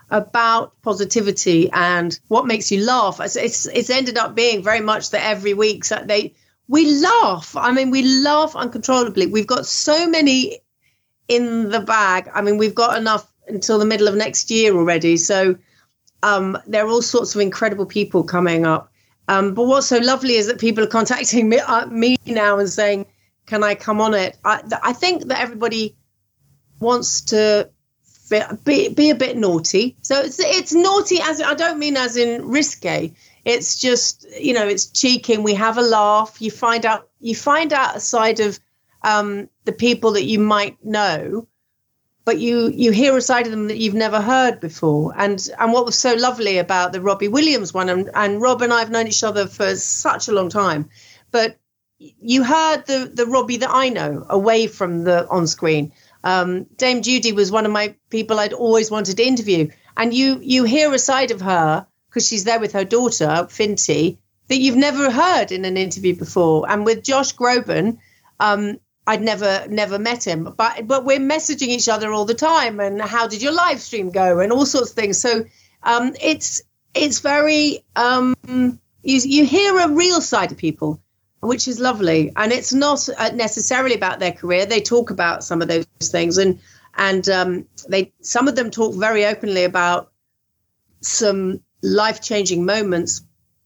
about 0.10 0.82
positivity 0.82 1.70
and 1.72 2.18
what 2.28 2.46
makes 2.46 2.72
you 2.72 2.84
laugh. 2.86 3.20
It's, 3.20 3.36
it's, 3.36 3.66
it's 3.66 3.90
ended 3.90 4.18
up 4.18 4.36
being 4.36 4.64
very 4.64 4.82
much 4.82 5.12
that 5.12 5.24
every 5.24 5.54
week 5.54 5.84
so 5.84 6.02
they 6.04 6.34
we 6.68 7.00
laugh. 7.00 7.56
I 7.56 7.72
mean, 7.72 7.92
we 7.92 8.04
laugh 8.04 8.56
uncontrollably. 8.56 9.28
We've 9.28 9.48
got 9.48 9.66
so 9.66 10.08
many 10.08 10.60
in 11.28 11.70
the 11.70 11.80
bag. 11.80 12.30
I 12.34 12.42
mean, 12.42 12.58
we've 12.58 12.76
got 12.76 12.98
enough 12.98 13.32
until 13.48 13.80
the 13.80 13.86
middle 13.86 14.08
of 14.08 14.16
next 14.16 14.52
year 14.52 14.76
already. 14.76 15.18
So 15.18 15.58
um, 16.24 16.58
there 16.68 16.86
are 16.86 16.90
all 16.90 17.02
sorts 17.02 17.36
of 17.36 17.42
incredible 17.42 17.86
people 17.86 18.24
coming 18.24 18.66
up. 18.66 18.92
Um, 19.28 19.54
but 19.54 19.66
what's 19.66 19.88
so 19.88 19.98
lovely 19.98 20.36
is 20.36 20.48
that 20.48 20.60
people 20.60 20.84
are 20.84 20.88
contacting 20.88 21.50
me, 21.50 21.60
uh, 21.60 21.86
me 21.88 22.18
now 22.26 22.60
and 22.60 22.70
saying, 22.70 23.06
"Can 23.46 23.64
I 23.64 23.76
come 23.76 24.02
on 24.02 24.14
it?" 24.14 24.38
I, 24.44 24.62
I 24.84 24.94
think 24.94 25.28
that 25.28 25.42
everybody 25.42 25.96
wants 26.80 27.22
to 27.22 27.70
be, 28.64 28.90
be 28.90 29.10
a 29.10 29.16
bit 29.16 29.38
naughty. 29.38 29.98
So 30.02 30.20
it's 30.20 30.40
it's 30.40 30.74
naughty 30.74 31.20
as 31.22 31.42
I 31.42 31.54
don't 31.54 31.80
mean 31.80 31.98
as 31.98 32.18
in 32.18 32.48
risque. 32.48 33.14
It's 33.46 33.80
just 33.80 34.26
you 34.40 34.54
know 34.54 34.68
it's 34.68 34.88
cheeking. 34.88 35.44
We 35.44 35.54
have 35.56 35.78
a 35.78 35.82
laugh. 35.82 36.42
You 36.42 36.52
find 36.52 36.86
out 36.86 37.10
you 37.20 37.36
find 37.36 37.74
out 37.74 37.96
a 37.96 38.00
side 38.00 38.40
of 38.40 38.60
um, 39.04 39.50
the 39.66 39.72
people 39.72 40.14
that 40.14 40.26
you 40.26 40.40
might 40.40 40.84
know, 40.84 41.48
but 42.28 42.40
you 42.40 42.70
you 42.76 42.92
hear 42.92 43.16
a 43.16 43.22
side 43.22 43.46
of 43.46 43.52
them 43.52 43.70
that 43.70 43.78
you've 43.78 43.94
never 44.06 44.20
heard 44.20 44.60
before. 44.60 45.14
And 45.16 45.40
and 45.58 45.72
what 45.72 45.86
was 45.86 45.98
so 45.98 46.14
lovely 46.14 46.58
about 46.58 46.92
the 46.92 47.00
Robbie 47.00 47.30
Williams 47.30 47.74
one, 47.74 47.88
and, 47.88 48.10
and 48.14 48.42
Rob 48.42 48.62
and 48.62 48.74
I 48.74 48.80
have 48.80 48.92
known 48.92 49.08
each 49.08 49.24
other 49.24 49.48
for 49.48 49.78
such 49.78 50.28
a 50.28 50.34
long 50.34 50.50
time, 50.50 50.90
but 51.32 51.58
you 52.00 52.44
heard 52.44 52.86
the 52.86 53.00
the 53.14 53.26
Robbie 53.26 53.58
that 53.64 53.72
I 53.72 53.88
know 53.88 54.26
away 54.30 54.68
from 54.68 55.06
the 55.06 55.26
on 55.30 55.48
screen 55.48 55.94
um, 56.24 56.66
Dame 56.76 57.02
Judi 57.02 57.34
was 57.34 57.50
one 57.50 57.66
of 57.66 57.72
my 57.72 57.96
people 58.10 58.38
I'd 58.38 58.52
always 58.52 58.92
wanted 58.92 59.16
to 59.16 59.24
interview, 59.24 59.70
and 59.96 60.14
you 60.14 60.40
you 60.42 60.66
hear 60.66 60.94
a 60.94 61.00
side 61.00 61.32
of 61.32 61.40
her 61.40 61.88
because 62.10 62.28
she's 62.28 62.44
there 62.44 62.60
with 62.60 62.74
her 62.74 62.84
daughter 62.84 63.48
Finty 63.50 64.20
that 64.50 64.58
you've 64.58 64.76
never 64.76 65.10
heard 65.10 65.54
in 65.54 65.64
an 65.64 65.78
interview 65.78 66.18
before. 66.18 66.70
And 66.70 66.86
with 66.86 67.04
Josh 67.04 67.34
Groban, 67.34 68.00
um, 68.42 68.80
I'd 69.08 69.24
never 69.24 69.66
never 69.70 69.98
met 69.98 70.28
him, 70.28 70.54
but 70.58 70.86
but 70.86 71.06
we're 71.06 71.20
messaging 71.20 71.70
each 71.70 71.90
other 71.90 72.12
all 72.12 72.26
the 72.26 72.34
time. 72.34 72.80
And 72.80 73.02
how 73.02 73.28
did 73.28 73.42
your 73.42 73.54
live 73.54 73.80
stream 73.82 74.12
go? 74.12 74.40
And 74.40 74.52
all 74.52 74.66
sorts 74.66 74.92
of 74.92 74.96
things. 74.96 75.20
So 75.20 75.46
um, 75.82 76.14
it's 76.22 76.62
it's 76.94 77.20
very 77.20 77.86
um, 77.96 78.36
you 78.48 79.20
you 79.24 79.46
hear 79.46 79.80
a 79.80 79.90
real 79.90 80.22
side 80.22 80.52
of 80.52 80.58
people 80.58 81.02
which 81.40 81.68
is 81.68 81.80
lovely. 81.80 82.32
And 82.36 82.52
it's 82.52 82.74
not 82.74 83.08
uh, 83.18 83.32
necessarily 83.34 83.96
about 83.96 84.20
their 84.20 84.32
career. 84.32 84.66
They 84.66 84.82
talk 84.82 85.10
about 85.10 85.44
some 85.44 85.62
of 85.62 85.68
those 85.68 85.86
things, 86.02 86.38
and 86.38 86.60
and 86.96 87.28
um, 87.30 87.68
they 87.88 88.14
some 88.22 88.48
of 88.48 88.56
them 88.56 88.72
talk 88.72 88.96
very 88.96 89.26
openly 89.26 89.64
about 89.64 90.12
some 91.02 91.62
life 91.82 92.22
changing 92.22 92.66
moments, 92.66 93.22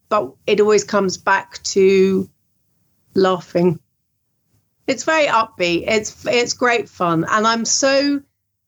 but 0.10 0.34
it 0.46 0.60
always 0.60 0.84
comes 0.84 1.18
back 1.18 1.62
to 1.64 2.30
laughing. 3.14 3.80
It's 4.88 5.04
very 5.04 5.28
upbeat. 5.28 5.86
It's 5.88 6.26
it's 6.26 6.54
great 6.54 6.90
fun, 6.90 7.26
and 7.30 7.48
I'm 7.48 7.66
so 7.66 8.22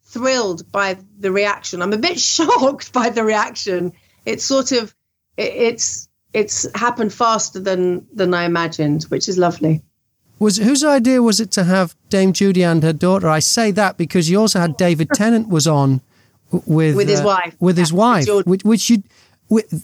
thrilled 0.04 0.72
by 0.72 0.98
the 1.20 1.32
reaction. 1.32 1.82
I'm 1.82 1.94
a 1.94 1.98
bit 1.98 2.20
shocked 2.32 2.94
by 2.94 3.10
the 3.10 3.24
reaction. 3.24 3.94
It's 4.26 4.46
sort 4.46 4.72
of 4.72 4.96
it, 5.38 5.54
it's 5.54 6.08
it's 6.34 6.68
happened 6.76 7.14
faster 7.14 7.60
than 7.60 8.08
than 8.14 8.34
I 8.34 8.46
imagined, 8.46 9.04
which 9.04 9.28
is 9.28 9.38
lovely. 9.38 9.84
Was 10.40 10.58
whose 10.58 10.84
idea 10.84 11.22
was 11.22 11.40
it 11.40 11.52
to 11.52 11.64
have 11.64 11.96
Dame 12.10 12.34
Judi 12.34 12.70
and 12.70 12.84
her 12.84 12.94
daughter? 12.94 13.30
I 13.30 13.40
say 13.40 13.72
that 13.72 13.98
because 13.98 14.30
you 14.30 14.40
also 14.40 14.60
had 14.60 14.78
David 14.78 15.10
Tennant 15.14 15.50
was 15.50 15.68
on 15.68 16.02
with 16.52 16.96
with 16.96 17.10
his 17.10 17.22
uh, 17.22 17.26
wife 17.26 17.56
with 17.60 17.78
his 17.78 17.94
wife, 17.94 18.28
which, 18.46 18.64
which 18.64 18.90
you. 18.90 19.04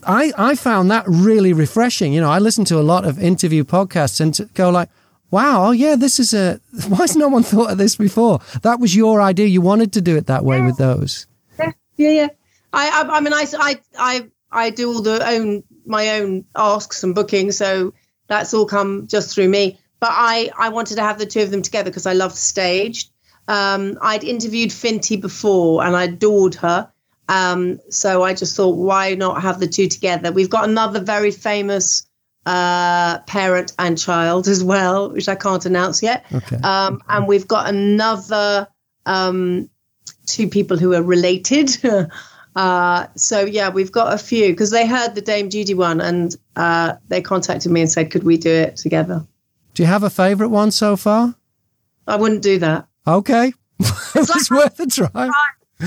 I, 0.03 0.33
I 0.35 0.55
found 0.55 0.89
that 0.89 1.03
really 1.07 1.53
refreshing. 1.53 2.11
You 2.11 2.21
know, 2.21 2.31
I 2.31 2.39
listen 2.39 2.65
to 2.65 2.79
a 2.79 2.81
lot 2.81 3.05
of 3.05 3.21
interview 3.21 3.63
podcasts 3.63 4.19
and 4.19 4.33
to 4.35 4.45
go 4.45 4.71
like, 4.71 4.89
wow, 5.31 5.67
oh 5.67 5.71
yeah, 5.71 5.95
this 5.95 6.19
is 6.19 6.33
a, 6.33 6.59
why 6.87 6.97
has 6.97 7.15
no 7.15 7.27
one 7.27 7.43
thought 7.43 7.71
of 7.71 7.77
this 7.77 7.95
before? 7.95 8.39
That 8.61 8.79
was 8.79 8.95
your 8.95 9.21
idea. 9.21 9.47
You 9.47 9.61
wanted 9.61 9.93
to 9.93 10.01
do 10.01 10.15
it 10.15 10.27
that 10.27 10.45
way 10.45 10.57
yeah. 10.57 10.65
with 10.65 10.77
those. 10.77 11.27
Yeah, 11.57 11.71
yeah, 11.97 12.09
yeah. 12.09 12.27
I, 12.73 12.89
I, 12.89 13.17
I 13.17 13.19
mean, 13.21 13.33
I, 13.33 13.45
I, 13.57 13.79
I, 13.97 14.27
I 14.51 14.69
do 14.69 14.93
all 14.93 15.01
the 15.01 15.27
own, 15.27 15.63
my 15.85 16.19
own 16.19 16.45
asks 16.55 17.03
and 17.03 17.15
bookings. 17.15 17.57
So 17.57 17.93
that's 18.27 18.53
all 18.53 18.65
come 18.65 19.07
just 19.07 19.33
through 19.33 19.49
me. 19.49 19.79
But 19.99 20.11
I, 20.13 20.51
I 20.57 20.69
wanted 20.69 20.95
to 20.95 21.01
have 21.01 21.19
the 21.19 21.25
two 21.25 21.41
of 21.41 21.51
them 21.51 21.61
together 21.61 21.89
because 21.89 22.05
I 22.05 22.13
love 22.13 22.33
staged. 22.33 23.11
Um, 23.47 23.97
I'd 24.01 24.23
interviewed 24.23 24.71
Finty 24.71 25.17
before 25.17 25.83
and 25.83 25.95
I 25.95 26.03
adored 26.05 26.55
her. 26.55 26.91
Um, 27.27 27.79
so 27.89 28.23
I 28.23 28.33
just 28.33 28.55
thought, 28.55 28.75
why 28.75 29.15
not 29.15 29.41
have 29.41 29.59
the 29.59 29.67
two 29.67 29.87
together? 29.87 30.31
We've 30.31 30.49
got 30.49 30.69
another 30.69 30.99
very 30.99 31.31
famous 31.31 32.07
uh, 32.49 33.19
parent 33.27 33.73
and 33.77 33.95
child 33.95 34.47
as 34.47 34.63
well, 34.63 35.11
which 35.11 35.29
I 35.29 35.35
can't 35.35 35.63
announce 35.67 36.01
yet. 36.01 36.25
Okay. 36.33 36.55
Um, 36.55 36.99
and 37.07 37.27
we've 37.27 37.47
got 37.47 37.69
another 37.69 38.67
um, 39.05 39.69
two 40.25 40.47
people 40.47 40.75
who 40.75 40.95
are 40.95 41.03
related. 41.03 41.69
uh, 42.55 43.05
so 43.15 43.41
yeah, 43.41 43.69
we've 43.69 43.91
got 43.91 44.15
a 44.15 44.17
few 44.17 44.47
because 44.47 44.71
they 44.71 44.87
heard 44.87 45.13
the 45.13 45.21
Dame 45.21 45.51
Judi 45.51 45.75
one 45.75 46.01
and 46.01 46.35
uh, 46.55 46.95
they 47.07 47.21
contacted 47.21 47.71
me 47.71 47.81
and 47.81 47.91
said, 47.91 48.09
could 48.09 48.23
we 48.23 48.37
do 48.37 48.49
it 48.49 48.77
together? 48.77 49.27
Do 49.75 49.83
you 49.83 49.87
have 49.87 50.01
a 50.01 50.09
favourite 50.09 50.49
one 50.49 50.71
so 50.71 50.97
far? 50.97 51.35
I 52.07 52.15
wouldn't 52.15 52.41
do 52.41 52.57
that. 52.57 52.87
Okay, 53.05 53.53
it's 53.79 54.49
worth 54.49 54.79
a 54.79 54.87
try. 54.87 55.29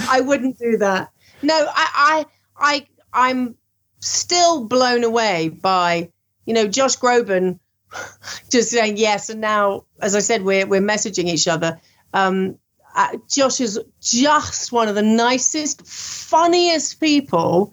I 0.08 0.20
wouldn't 0.20 0.58
do 0.58 0.76
that. 0.76 1.10
No, 1.42 1.54
I, 1.56 2.24
I, 2.56 2.74
I, 2.74 2.86
I'm 3.12 3.56
still 3.98 4.64
blown 4.64 5.02
away 5.02 5.48
by 5.48 6.12
you 6.44 6.54
know, 6.54 6.66
Josh 6.66 6.96
Groban 6.96 7.58
just 8.50 8.70
saying 8.70 8.96
yes, 8.96 9.30
and 9.30 9.40
now, 9.40 9.84
as 10.00 10.14
I 10.14 10.20
said, 10.20 10.42
we're 10.42 10.66
we're 10.66 10.80
messaging 10.80 11.26
each 11.26 11.48
other. 11.48 11.80
Um, 12.12 12.58
uh, 12.94 13.16
Josh 13.30 13.60
is 13.60 13.80
just 14.00 14.72
one 14.72 14.88
of 14.88 14.94
the 14.94 15.02
nicest, 15.02 15.86
funniest 15.86 17.00
people, 17.00 17.72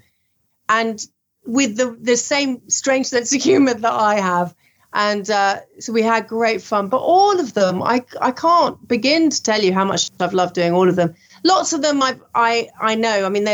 and 0.68 1.00
with 1.46 1.78
the 1.78 1.98
the 2.00 2.18
same 2.18 2.70
strange 2.70 3.06
sense 3.14 3.34
of 3.34 3.42
humor 3.42 3.74
that 3.74 3.94
I 3.94 4.20
have. 4.20 4.56
And 4.92 5.30
uh, 5.30 5.60
so 5.80 5.94
we 5.94 6.02
had 6.02 6.28
great 6.28 6.64
fun. 6.64 6.90
But 6.90 7.02
all 7.02 7.40
of 7.40 7.54
them, 7.54 7.84
I 7.84 8.04
I 8.20 8.32
can't 8.32 8.88
begin 8.88 9.30
to 9.30 9.44
tell 9.44 9.62
you 9.62 9.74
how 9.74 9.86
much 9.86 10.10
I've 10.20 10.34
loved 10.34 10.56
doing 10.56 10.74
all 10.74 10.90
of 10.90 10.96
them. 10.96 11.14
Lots 11.44 11.74
of 11.74 11.82
them, 11.82 12.02
I 12.02 12.16
I 12.34 12.70
I 12.80 12.96
know. 12.96 13.26
I 13.26 13.30
mean, 13.30 13.48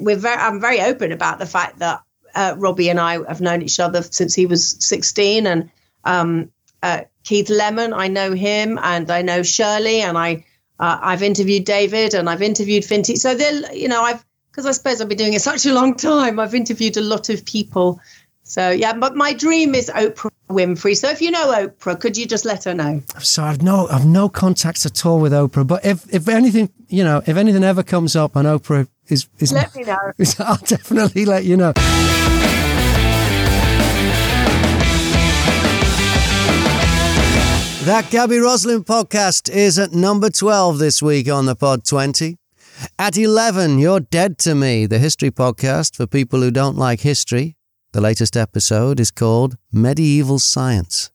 we're 0.00 0.16
very 0.16 0.36
I'm 0.36 0.60
very 0.60 0.80
open 0.80 1.12
about 1.12 1.38
the 1.38 1.46
fact 1.46 1.80
that 1.80 2.00
uh, 2.34 2.54
Robbie 2.58 2.90
and 2.90 3.00
I 3.00 3.24
have 3.26 3.40
known 3.40 3.62
each 3.62 3.80
other 3.80 4.02
since 4.02 4.34
he 4.34 4.46
was 4.46 4.76
16. 4.84 5.46
And 5.46 5.70
um, 6.04 6.50
uh, 6.82 7.02
Keith 7.22 7.48
Lemon, 7.48 7.92
I 7.92 8.08
know 8.08 8.32
him, 8.32 8.78
and 8.82 9.10
I 9.10 9.22
know 9.22 9.42
Shirley, 9.42 10.02
and 10.02 10.18
I 10.18 10.44
uh, 10.78 10.98
I've 11.00 11.22
interviewed 11.22 11.64
David, 11.64 12.14
and 12.14 12.28
I've 12.28 12.42
interviewed 12.42 12.84
Finty. 12.84 13.16
So 13.16 13.34
they're 13.34 13.74
you 13.74 13.88
know 13.88 14.02
I've 14.02 14.24
because 14.50 14.66
I 14.66 14.72
suppose 14.72 15.00
I've 15.00 15.08
been 15.08 15.18
doing 15.18 15.32
it 15.32 15.42
such 15.42 15.66
a 15.66 15.72
long 15.72 15.94
time. 15.94 16.38
I've 16.38 16.54
interviewed 16.54 16.96
a 16.96 17.00
lot 17.00 17.28
of 17.28 17.44
people. 17.44 18.00
So 18.42 18.70
yeah, 18.70 18.92
but 18.92 19.16
my 19.16 19.32
dream 19.32 19.74
is 19.74 19.88
Oprah 19.88 20.30
Winfrey. 20.48 20.96
So 20.96 21.08
if 21.08 21.20
you 21.20 21.30
know 21.30 21.52
Oprah, 21.52 21.98
could 21.98 22.16
you 22.16 22.26
just 22.26 22.44
let 22.44 22.64
her 22.64 22.74
know? 22.74 23.02
So 23.18 23.42
I've 23.44 23.62
no 23.62 23.88
I've 23.88 24.06
no 24.06 24.28
contacts 24.28 24.84
at 24.86 25.04
all 25.06 25.20
with 25.20 25.32
Oprah. 25.32 25.66
But 25.66 25.84
if 25.84 26.12
if 26.12 26.28
anything, 26.28 26.70
you 26.88 27.04
know, 27.04 27.22
if 27.26 27.36
anything 27.36 27.64
ever 27.64 27.82
comes 27.82 28.14
up 28.14 28.36
and 28.36 28.46
Oprah 28.46 28.86
is 29.08 29.28
is 29.38 29.52
let 29.52 29.74
me 29.74 29.84
know. 29.84 30.12
Is, 30.18 30.38
I'll 30.40 30.56
definitely 30.56 31.24
let 31.24 31.44
you 31.44 31.56
know. 31.56 31.72
That 37.84 38.08
Gabby 38.10 38.38
Roslin 38.38 38.82
podcast 38.82 39.50
is 39.54 39.78
at 39.78 39.92
number 39.92 40.30
12 40.30 40.78
this 40.78 41.02
week 41.02 41.30
on 41.30 41.44
the 41.44 41.54
Pod 41.54 41.84
20. 41.84 42.38
At 42.98 43.18
11, 43.18 43.78
You're 43.78 44.00
Dead 44.00 44.38
to 44.38 44.54
Me, 44.54 44.86
the 44.86 44.98
history 44.98 45.30
podcast 45.30 45.94
for 45.94 46.06
people 46.06 46.40
who 46.40 46.50
don't 46.50 46.78
like 46.78 47.00
history. 47.00 47.56
The 47.94 48.00
latest 48.00 48.36
episode 48.36 48.98
is 48.98 49.12
called 49.12 49.56
Medieval 49.70 50.40
Science. 50.40 51.12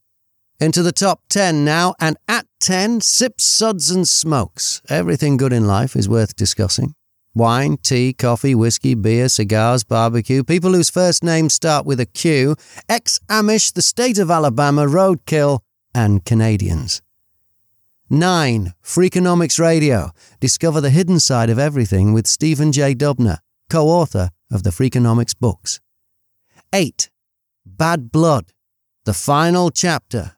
Into 0.58 0.82
the 0.82 0.92
top 0.92 1.20
10 1.28 1.62
now, 1.62 1.94
and 2.00 2.16
at 2.26 2.46
10, 2.60 3.02
Sips, 3.02 3.44
Suds, 3.44 3.90
and 3.90 4.08
Smokes. 4.08 4.80
Everything 4.88 5.36
good 5.36 5.52
in 5.52 5.66
life 5.66 5.94
is 5.94 6.08
worth 6.08 6.34
discussing. 6.36 6.94
Wine, 7.34 7.76
tea, 7.76 8.14
coffee, 8.14 8.54
whiskey, 8.54 8.94
beer, 8.94 9.28
cigars, 9.28 9.84
barbecue, 9.84 10.42
people 10.42 10.72
whose 10.72 10.88
first 10.88 11.22
names 11.22 11.52
start 11.52 11.84
with 11.84 12.00
a 12.00 12.06
Q, 12.06 12.56
ex 12.88 13.20
Amish, 13.28 13.74
the 13.74 13.82
state 13.82 14.16
of 14.16 14.30
Alabama, 14.30 14.86
roadkill, 14.86 15.58
and 15.94 16.24
Canadians. 16.24 17.02
9. 18.08 18.72
Freakonomics 18.82 19.60
Radio. 19.60 20.12
Discover 20.40 20.80
the 20.80 20.88
hidden 20.88 21.20
side 21.20 21.50
of 21.50 21.58
everything 21.58 22.14
with 22.14 22.26
Stephen 22.26 22.72
J. 22.72 22.94
Dubner, 22.94 23.40
co 23.68 23.86
author 23.88 24.30
of 24.50 24.62
the 24.62 24.70
Freakonomics 24.70 25.38
books. 25.38 25.78
8. 26.72 27.10
Bad 27.66 28.12
Blood. 28.12 28.52
The 29.04 29.12
final 29.12 29.70
chapter. 29.70 30.36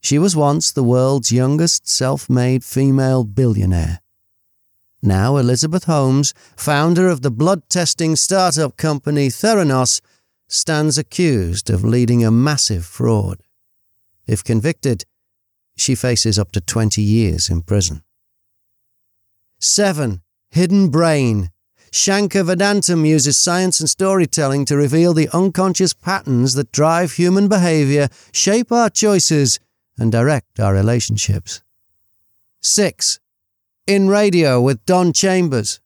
She 0.00 0.20
was 0.20 0.36
once 0.36 0.70
the 0.70 0.84
world's 0.84 1.32
youngest 1.32 1.88
self 1.88 2.30
made 2.30 2.62
female 2.62 3.24
billionaire. 3.24 4.02
Now, 5.02 5.36
Elizabeth 5.36 5.84
Holmes, 5.84 6.32
founder 6.56 7.08
of 7.08 7.22
the 7.22 7.32
blood 7.32 7.68
testing 7.68 8.14
startup 8.14 8.76
company 8.76 9.26
Theranos, 9.26 10.00
stands 10.46 10.96
accused 10.96 11.70
of 11.70 11.82
leading 11.82 12.24
a 12.24 12.30
massive 12.30 12.86
fraud. 12.86 13.42
If 14.28 14.44
convicted, 14.44 15.06
she 15.76 15.96
faces 15.96 16.38
up 16.38 16.52
to 16.52 16.60
20 16.60 17.02
years 17.02 17.50
in 17.50 17.62
prison. 17.62 18.04
7. 19.58 20.22
Hidden 20.50 20.90
Brain. 20.90 21.50
Shankar 21.90 22.42
Vedantam 22.42 23.06
uses 23.06 23.38
science 23.38 23.80
and 23.80 23.88
storytelling 23.88 24.64
to 24.66 24.76
reveal 24.76 25.14
the 25.14 25.28
unconscious 25.32 25.92
patterns 25.92 26.54
that 26.54 26.72
drive 26.72 27.12
human 27.12 27.48
behavior, 27.48 28.08
shape 28.32 28.72
our 28.72 28.90
choices, 28.90 29.60
and 29.98 30.12
direct 30.12 30.60
our 30.60 30.74
relationships. 30.74 31.62
6. 32.62 33.20
In 33.86 34.08
Radio 34.08 34.60
with 34.60 34.84
Dom 34.84 35.12
Chambers. 35.12 35.80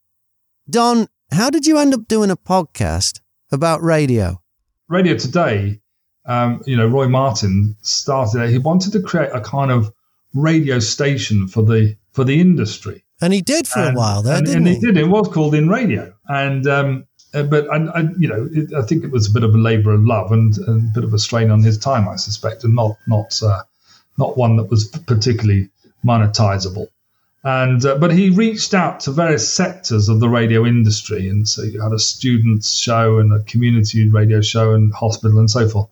Dom, 0.68 1.06
how 1.32 1.50
did 1.50 1.66
you 1.66 1.78
end 1.78 1.94
up 1.94 2.08
doing 2.08 2.30
a 2.30 2.36
podcast 2.36 3.20
about 3.52 3.82
radio? 3.82 4.40
Radio 4.88 5.16
Today 5.16 5.80
um, 6.26 6.62
you 6.66 6.76
know, 6.76 6.86
Roy 6.86 7.08
Martin 7.08 7.76
started. 7.82 8.50
He 8.50 8.58
wanted 8.58 8.92
to 8.92 9.02
create 9.02 9.30
a 9.32 9.40
kind 9.40 9.70
of 9.70 9.92
radio 10.34 10.78
station 10.78 11.48
for 11.48 11.62
the 11.62 11.96
for 12.12 12.24
the 12.24 12.40
industry, 12.40 13.04
and 13.20 13.32
he 13.32 13.42
did 13.42 13.68
for 13.68 13.80
and, 13.80 13.96
a 13.96 13.98
while 13.98 14.22
there, 14.22 14.36
and, 14.36 14.46
didn't 14.46 14.66
and 14.66 14.68
he? 14.68 14.74
he? 14.74 14.80
did. 14.80 14.96
It 14.96 15.08
was 15.08 15.28
called 15.28 15.54
In 15.54 15.68
Radio, 15.68 16.12
and 16.28 16.66
um, 16.66 17.06
uh, 17.32 17.44
but 17.44 17.70
I, 17.70 17.76
I, 17.76 18.00
you 18.18 18.28
know, 18.28 18.48
it, 18.50 18.72
I 18.74 18.82
think 18.82 19.04
it 19.04 19.10
was 19.10 19.28
a 19.28 19.32
bit 19.32 19.44
of 19.44 19.54
a 19.54 19.58
labour 19.58 19.92
of 19.92 20.02
love 20.04 20.32
and, 20.32 20.56
and, 20.58 20.90
a 20.90 20.92
bit 20.94 21.04
of 21.04 21.14
a 21.14 21.18
strain 21.18 21.50
on 21.50 21.62
his 21.62 21.78
time, 21.78 22.08
I 22.08 22.16
suspect, 22.16 22.64
and 22.64 22.74
not 22.74 22.96
not 23.06 23.40
uh, 23.42 23.62
not 24.18 24.36
one 24.36 24.56
that 24.56 24.70
was 24.70 24.88
particularly 24.88 25.70
monetizable. 26.04 26.88
And 27.42 27.84
uh, 27.84 27.96
but 27.96 28.12
he 28.12 28.30
reached 28.30 28.74
out 28.74 29.00
to 29.00 29.12
various 29.12 29.52
sectors 29.52 30.08
of 30.08 30.20
the 30.20 30.28
radio 30.28 30.66
industry, 30.66 31.28
and 31.28 31.48
so 31.48 31.62
you 31.62 31.80
had 31.80 31.92
a 31.92 31.98
students 31.98 32.74
show 32.74 33.18
and 33.18 33.32
a 33.32 33.40
community 33.40 34.08
radio 34.08 34.40
show 34.40 34.74
and 34.74 34.92
hospital 34.92 35.38
and 35.38 35.50
so 35.50 35.68
forth. 35.68 35.88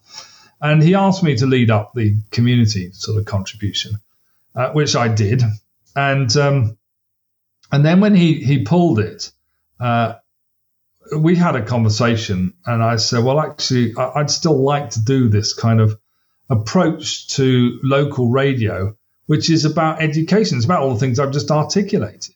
And 0.61 0.83
he 0.83 0.95
asked 0.95 1.23
me 1.23 1.37
to 1.37 1.47
lead 1.47 1.71
up 1.71 1.95
the 1.95 2.17
community 2.33 2.91
sort 2.93 3.19
of 3.19 3.27
contribution, 3.27 3.93
uh, 4.57 4.71
which 4.73 4.97
I 4.97 5.07
did. 5.07 5.43
And 5.95 6.37
um, 6.37 6.78
and 7.71 7.85
then 7.85 8.01
when 8.01 8.15
he 8.15 8.35
he 8.35 8.65
pulled 8.65 8.99
it, 8.99 9.31
uh, 9.81 10.15
we 11.17 11.37
had 11.37 11.57
a 11.57 11.65
conversation, 11.65 12.55
and 12.67 12.83
I 12.83 12.97
said, 12.97 13.25
well, 13.25 13.41
actually, 13.41 13.95
I'd 13.97 14.31
still 14.31 14.63
like 14.63 14.91
to 14.91 15.05
do 15.05 15.29
this 15.29 15.55
kind 15.55 15.81
of 15.81 15.99
approach 16.51 17.29
to 17.37 17.79
local 17.83 18.31
radio 18.31 18.97
which 19.29 19.51
is 19.51 19.67
about 19.67 20.01
education. 20.01 20.57
It's 20.57 20.65
about 20.65 20.83
all 20.83 20.95
the 20.95 21.01
things 21.01 21.21
I've 21.21 21.33
just 21.33 21.51
articulated. 21.51 22.35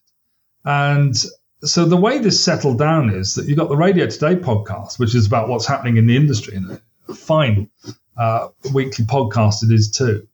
And 0.63 1.17
so 1.65 1.87
the 1.87 1.97
way 1.97 2.19
this 2.19 2.45
settled 2.45 2.79
down 2.79 3.09
is 3.09 3.35
that 3.35 3.47
you've 3.47 3.57
got 3.57 3.71
the 3.71 3.77
Radio 3.77 4.07
Today 4.07 4.37
podcast, 4.37 4.99
which 4.99 5.15
is 5.15 5.27
about 5.27 5.49
what's 5.49 5.67
happening 5.67 5.97
in 5.97 6.07
the 6.07 6.17
industry, 6.17 6.55
and 6.55 6.79
a 7.09 7.15
fine 7.15 7.71
uh, 8.15 8.49
weekly 8.75 9.07
podcast 9.07 9.65
it 9.65 9.73
is 9.73 9.91
too. 9.91 10.29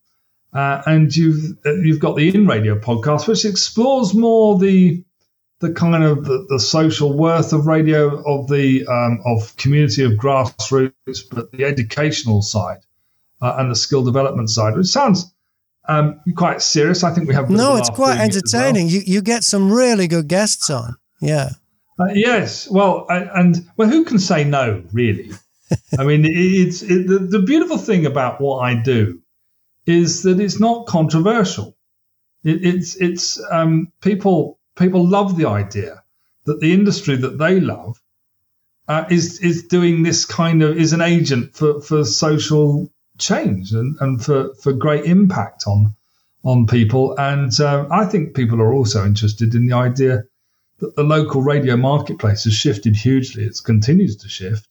Uh, 0.52 0.82
and 0.86 1.14
you've 1.14 1.58
uh, 1.66 1.74
you've 1.74 2.00
got 2.00 2.16
the 2.16 2.34
In 2.34 2.46
Radio 2.46 2.78
podcast, 2.78 3.28
which 3.28 3.44
explores 3.44 4.14
more 4.14 4.58
the 4.58 5.04
the 5.60 5.72
kind 5.72 6.04
of 6.04 6.24
the, 6.24 6.46
the 6.48 6.60
social 6.60 7.16
worth 7.16 7.52
of 7.52 7.66
radio, 7.66 8.22
of 8.24 8.48
the 8.48 8.86
um, 8.86 9.20
of 9.26 9.56
community 9.56 10.04
of 10.04 10.12
grassroots, 10.12 11.22
but 11.30 11.52
the 11.52 11.64
educational 11.64 12.40
side 12.40 12.78
uh, 13.42 13.56
and 13.58 13.70
the 13.70 13.76
skill 13.76 14.02
development 14.02 14.48
side, 14.48 14.74
which 14.76 14.86
sounds 14.86 15.32
um, 15.86 16.20
quite 16.34 16.62
serious. 16.62 17.04
I 17.04 17.12
think 17.12 17.28
we 17.28 17.34
have 17.34 17.50
no, 17.50 17.76
it's 17.76 17.90
quite 17.90 18.18
entertaining. 18.18 18.86
Well. 18.86 18.94
You 18.94 19.02
you 19.04 19.22
get 19.22 19.44
some 19.44 19.70
really 19.70 20.08
good 20.08 20.28
guests 20.28 20.70
on, 20.70 20.96
yeah. 21.20 21.50
Uh, 22.00 22.06
yes, 22.14 22.70
well, 22.70 23.06
and 23.10 23.68
well, 23.76 23.88
who 23.88 24.04
can 24.04 24.18
say 24.18 24.44
no, 24.44 24.82
really? 24.92 25.32
I 25.98 26.04
mean, 26.04 26.24
it's 26.24 26.80
it, 26.82 27.06
the, 27.06 27.18
the 27.18 27.40
beautiful 27.40 27.76
thing 27.76 28.06
about 28.06 28.40
what 28.40 28.60
I 28.60 28.74
do 28.74 29.20
is 29.88 30.22
that 30.22 30.38
it's 30.38 30.60
not 30.60 30.86
controversial. 30.86 31.74
It, 32.44 32.64
it's 32.64 32.94
it's 32.96 33.42
um, 33.50 33.90
people 34.02 34.58
people 34.76 35.08
love 35.08 35.36
the 35.36 35.48
idea 35.48 36.02
that 36.44 36.60
the 36.60 36.72
industry 36.74 37.16
that 37.16 37.38
they 37.38 37.58
love 37.58 38.00
uh, 38.86 39.06
is 39.10 39.40
is 39.40 39.66
doing 39.66 40.02
this 40.02 40.26
kind 40.26 40.62
of 40.62 40.76
is 40.76 40.92
an 40.92 41.00
agent 41.00 41.56
for, 41.56 41.80
for 41.80 42.04
social 42.04 42.92
change 43.16 43.72
and, 43.72 43.96
and 44.00 44.24
for, 44.24 44.54
for 44.54 44.72
great 44.72 45.04
impact 45.06 45.64
on 45.66 45.94
on 46.44 46.66
people. 46.66 47.16
And 47.18 47.58
uh, 47.58 47.86
I 47.90 48.04
think 48.04 48.36
people 48.36 48.60
are 48.60 48.72
also 48.72 49.06
interested 49.06 49.54
in 49.54 49.66
the 49.66 49.76
idea 49.76 50.24
that 50.80 50.96
the 50.96 51.02
local 51.02 51.42
radio 51.42 51.76
marketplace 51.76 52.44
has 52.44 52.54
shifted 52.54 52.94
hugely. 52.94 53.44
It 53.44 53.58
continues 53.64 54.16
to 54.18 54.28
shift, 54.28 54.68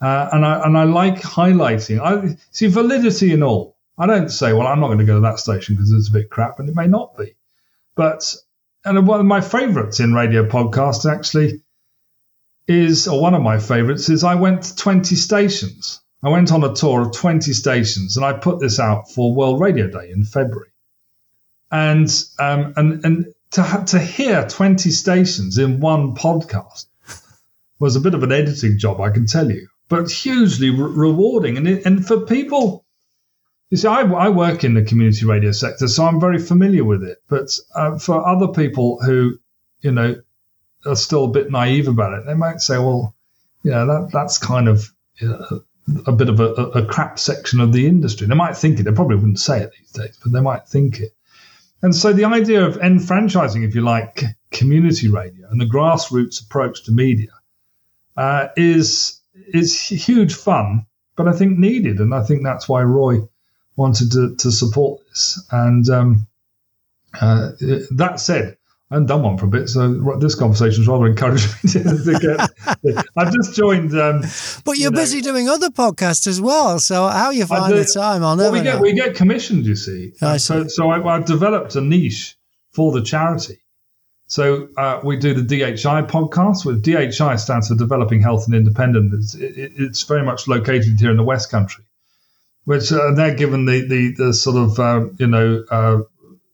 uh, 0.00 0.30
and 0.32 0.44
I 0.44 0.62
and 0.64 0.76
I 0.76 0.84
like 0.84 1.20
highlighting. 1.20 2.00
I 2.00 2.36
see 2.50 2.68
validity 2.68 3.32
in 3.32 3.42
all. 3.42 3.73
I 3.96 4.06
don't 4.06 4.28
say, 4.28 4.52
well, 4.52 4.66
I'm 4.66 4.80
not 4.80 4.88
going 4.88 4.98
to 4.98 5.04
go 5.04 5.14
to 5.14 5.20
that 5.20 5.38
station 5.38 5.76
because 5.76 5.92
it's 5.92 6.08
a 6.08 6.12
bit 6.12 6.30
crap, 6.30 6.58
and 6.58 6.68
it 6.68 6.74
may 6.74 6.86
not 6.86 7.16
be. 7.16 7.36
But 7.94 8.34
and 8.84 9.06
one 9.06 9.20
of 9.20 9.26
my 9.26 9.40
favourites 9.40 10.00
in 10.00 10.12
radio 10.12 10.46
podcasts 10.46 11.10
actually 11.10 11.62
is, 12.66 13.08
or 13.08 13.20
one 13.20 13.34
of 13.34 13.42
my 13.42 13.58
favourites 13.58 14.08
is, 14.08 14.24
I 14.24 14.34
went 14.34 14.62
to 14.64 14.76
20 14.76 15.14
stations. 15.16 16.00
I 16.22 16.30
went 16.30 16.52
on 16.52 16.64
a 16.64 16.74
tour 16.74 17.02
of 17.02 17.12
20 17.12 17.52
stations, 17.52 18.16
and 18.16 18.24
I 18.24 18.32
put 18.32 18.58
this 18.60 18.80
out 18.80 19.10
for 19.10 19.34
World 19.34 19.60
Radio 19.60 19.88
Day 19.88 20.10
in 20.10 20.24
February. 20.24 20.70
And 21.70 22.08
um, 22.38 22.74
and 22.76 23.04
and 23.04 23.34
to 23.52 23.62
ha- 23.62 23.84
to 23.84 23.98
hear 23.98 24.46
20 24.46 24.90
stations 24.90 25.58
in 25.58 25.80
one 25.80 26.14
podcast 26.14 26.86
was 27.78 27.96
a 27.96 28.00
bit 28.00 28.14
of 28.14 28.22
an 28.22 28.32
editing 28.32 28.78
job, 28.78 29.00
I 29.00 29.10
can 29.10 29.26
tell 29.26 29.50
you, 29.50 29.68
but 29.88 30.10
hugely 30.10 30.70
re- 30.70 30.92
rewarding. 30.92 31.56
And 31.56 31.68
it, 31.68 31.84
and 31.84 32.06
for 32.06 32.20
people 32.20 32.83
you 33.74 33.78
see, 33.78 33.88
I, 33.88 34.02
I, 34.02 34.28
work 34.28 34.62
in 34.62 34.74
the 34.74 34.84
community 34.84 35.26
radio 35.26 35.50
sector, 35.50 35.88
so 35.88 36.04
I'm 36.04 36.20
very 36.20 36.38
familiar 36.38 36.84
with 36.84 37.02
it. 37.02 37.18
But 37.28 37.48
uh, 37.74 37.98
for 37.98 38.24
other 38.24 38.46
people 38.46 39.02
who, 39.02 39.40
you 39.80 39.90
know, 39.90 40.14
are 40.86 40.94
still 40.94 41.24
a 41.24 41.28
bit 41.32 41.50
naive 41.50 41.88
about 41.88 42.16
it, 42.16 42.24
they 42.24 42.34
might 42.34 42.60
say, 42.60 42.78
well, 42.78 43.16
yeah, 43.64 43.84
that, 43.84 44.10
that's 44.12 44.38
kind 44.38 44.68
of 44.68 44.88
uh, 45.20 45.58
a 46.06 46.12
bit 46.12 46.28
of 46.28 46.38
a, 46.38 46.52
a, 46.52 46.86
crap 46.86 47.18
section 47.18 47.58
of 47.58 47.72
the 47.72 47.88
industry. 47.88 48.28
They 48.28 48.36
might 48.36 48.56
think 48.56 48.78
it. 48.78 48.84
They 48.84 48.92
probably 48.92 49.16
wouldn't 49.16 49.40
say 49.40 49.62
it 49.62 49.72
these 49.76 49.90
days, 49.90 50.20
but 50.22 50.30
they 50.30 50.40
might 50.40 50.68
think 50.68 51.00
it. 51.00 51.12
And 51.82 51.96
so 51.96 52.12
the 52.12 52.26
idea 52.26 52.64
of 52.64 52.76
enfranchising, 52.76 53.64
if 53.64 53.74
you 53.74 53.80
like, 53.80 54.22
community 54.52 55.08
radio 55.08 55.48
and 55.50 55.60
the 55.60 55.66
grassroots 55.66 56.40
approach 56.44 56.84
to 56.84 56.92
media 56.92 57.32
uh, 58.16 58.50
is 58.56 59.20
is 59.34 59.80
huge 59.80 60.34
fun, 60.34 60.86
but 61.16 61.26
I 61.26 61.32
think 61.32 61.58
needed, 61.58 61.98
and 61.98 62.14
I 62.14 62.22
think 62.22 62.44
that's 62.44 62.68
why 62.68 62.84
Roy 62.84 63.28
wanted 63.76 64.12
to, 64.12 64.36
to 64.36 64.52
support 64.52 65.00
this. 65.08 65.44
And 65.50 65.88
um, 65.88 66.26
uh, 67.20 67.52
that 67.92 68.16
said, 68.20 68.56
I 68.90 68.96
haven't 68.96 69.06
done 69.06 69.22
one 69.22 69.38
for 69.38 69.46
a 69.46 69.48
bit, 69.48 69.68
so 69.68 70.16
this 70.20 70.34
conversation 70.34 70.82
is 70.82 70.88
rather 70.88 71.06
encouraging 71.06 71.50
me 71.64 71.70
to, 71.72 71.82
to 71.82 72.18
get. 72.20 73.04
I've 73.16 73.32
just 73.32 73.54
joined. 73.54 73.98
Um, 73.98 74.20
but 74.64 74.76
you're 74.76 74.90
you 74.90 74.90
know, 74.90 75.00
busy 75.00 75.20
doing 75.20 75.48
other 75.48 75.70
podcasts 75.70 76.26
as 76.26 76.40
well, 76.40 76.78
so 76.78 77.08
how 77.08 77.30
you 77.30 77.46
find 77.46 77.72
do, 77.72 77.78
the 77.78 77.90
time? 77.92 78.22
I'll 78.22 78.36
well, 78.36 78.52
we 78.52 78.62
get 78.62 78.80
we 78.80 78.92
get 78.92 79.16
commissioned, 79.16 79.64
you 79.64 79.74
see. 79.74 80.12
I 80.20 80.36
so 80.36 80.68
so 80.68 80.90
I, 80.90 81.00
have 81.14 81.24
developed 81.24 81.76
a 81.76 81.80
niche 81.80 82.36
for 82.72 82.92
the 82.92 83.02
charity. 83.02 83.58
So 84.26 84.68
uh, 84.76 85.00
we 85.02 85.16
do 85.16 85.34
the 85.34 85.42
DHI 85.42 86.02
podcast. 86.02 86.66
With 86.66 86.82
DHI 86.82 87.36
stands 87.36 87.68
for 87.68 87.74
Developing 87.74 88.20
Health 88.20 88.46
and 88.46 88.54
Independence. 88.54 89.34
It's, 89.34 89.56
it, 89.56 89.72
it's 89.76 90.02
very 90.02 90.24
much 90.24 90.46
located 90.46 91.00
here 91.00 91.10
in 91.10 91.16
the 91.16 91.24
West 91.24 91.50
Country 91.50 91.84
which 92.64 92.92
uh, 92.92 93.12
they're 93.12 93.34
given 93.34 93.64
the, 93.64 93.86
the, 93.86 94.14
the 94.16 94.34
sort 94.34 94.56
of, 94.56 94.78
uh, 94.80 95.06
you 95.18 95.26
know, 95.26 95.64
uh, 95.70 96.00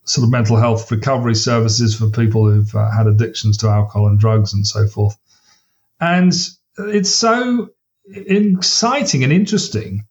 sort 0.04 0.24
of 0.24 0.30
mental 0.30 0.56
health 0.56 0.90
recovery 0.90 1.34
services 1.34 1.96
for 1.96 2.10
people 2.10 2.50
who've 2.50 2.74
uh, 2.74 2.90
had 2.90 3.06
addictions 3.06 3.58
to 3.58 3.68
alcohol 3.68 4.08
and 4.08 4.18
drugs 4.18 4.52
and 4.52 4.66
so 4.66 4.86
forth. 4.88 5.16
And 6.00 6.32
it's 6.78 7.10
so 7.10 7.70
exciting 8.08 9.22
and 9.24 9.32
interesting. 9.32 10.06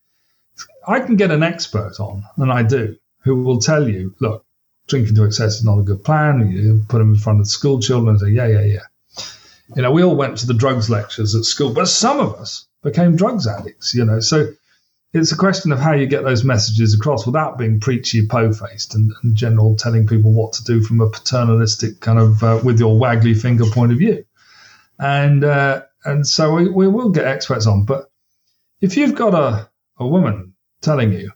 I 0.88 1.02
can 1.02 1.18
get 1.18 1.32
an 1.32 1.44
expert 1.44 2.00
on, 2.00 2.24
and 2.38 2.52
I 2.52 2.64
do, 2.64 2.98
who 3.24 3.44
will 3.44 3.60
tell 3.60 3.88
you, 3.88 4.16
look, 4.20 4.46
drinking 4.88 5.16
to 5.16 5.26
excess 5.26 5.58
is 5.58 5.66
not 5.66 5.80
a 5.80 5.84
good 5.84 6.04
plan. 6.04 6.50
You 6.50 6.84
put 6.88 7.00
them 7.00 7.14
in 7.14 7.20
front 7.20 7.40
of 7.40 7.46
the 7.46 7.50
school 7.50 7.80
children 7.80 8.10
and 8.10 8.20
say, 8.20 8.30
yeah, 8.30 8.48
yeah, 8.48 8.64
yeah. 8.64 9.24
You 9.76 9.84
know, 9.84 9.92
we 9.92 10.04
all 10.04 10.16
went 10.16 10.38
to 10.40 10.48
the 10.48 10.54
drugs 10.54 10.90
lectures 10.90 11.36
at 11.36 11.44
school, 11.44 11.74
but 11.74 11.88
some 11.88 12.20
of 12.20 12.36
us 12.36 12.68
became 12.82 13.16
drugs 13.16 13.46
addicts, 13.46 13.94
you 13.94 14.06
know. 14.06 14.20
So 14.20 14.54
it's 15.12 15.32
a 15.32 15.38
question 15.38 15.72
of 15.72 15.80
how 15.80 15.94
you 15.94 16.06
get 16.06 16.24
those 16.24 16.44
messages 16.44 16.94
across 16.94 17.26
without 17.26 17.58
being 17.58 17.80
preachy, 17.80 18.28
po-faced, 18.28 18.94
and, 18.94 19.12
and 19.24 19.36
general 19.36 19.76
telling 19.76 20.06
people 20.06 20.32
what 20.32 20.54
to 20.54 20.64
do 20.64 20.84
from 20.84 21.02
a 21.02 21.10
paternalistic 21.10 22.00
kind 22.00 22.20
of 22.20 22.44
uh, 22.44 22.60
with 22.64 22.80
your 22.80 23.00
waggly 23.00 23.40
finger 23.40 23.66
point 23.66 23.92
of 23.92 23.98
view. 23.98 24.24
And 25.00 25.44
uh, 25.44 25.84
and 26.06 26.28
so 26.28 26.54
we, 26.56 26.70
we 26.70 26.88
will 26.88 27.10
get 27.10 27.26
experts 27.26 27.66
on. 27.66 27.86
But 27.86 28.12
if 28.82 28.98
you've 28.98 29.16
got 29.16 29.34
a, 29.34 29.70
a 29.98 30.08
woman 30.08 30.54
telling 30.82 31.12
you 31.12 31.32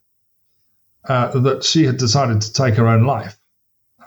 uh, 1.07 1.39
that 1.39 1.63
she 1.63 1.83
had 1.83 1.97
decided 1.97 2.41
to 2.41 2.53
take 2.53 2.75
her 2.75 2.87
own 2.87 3.05
life 3.05 3.37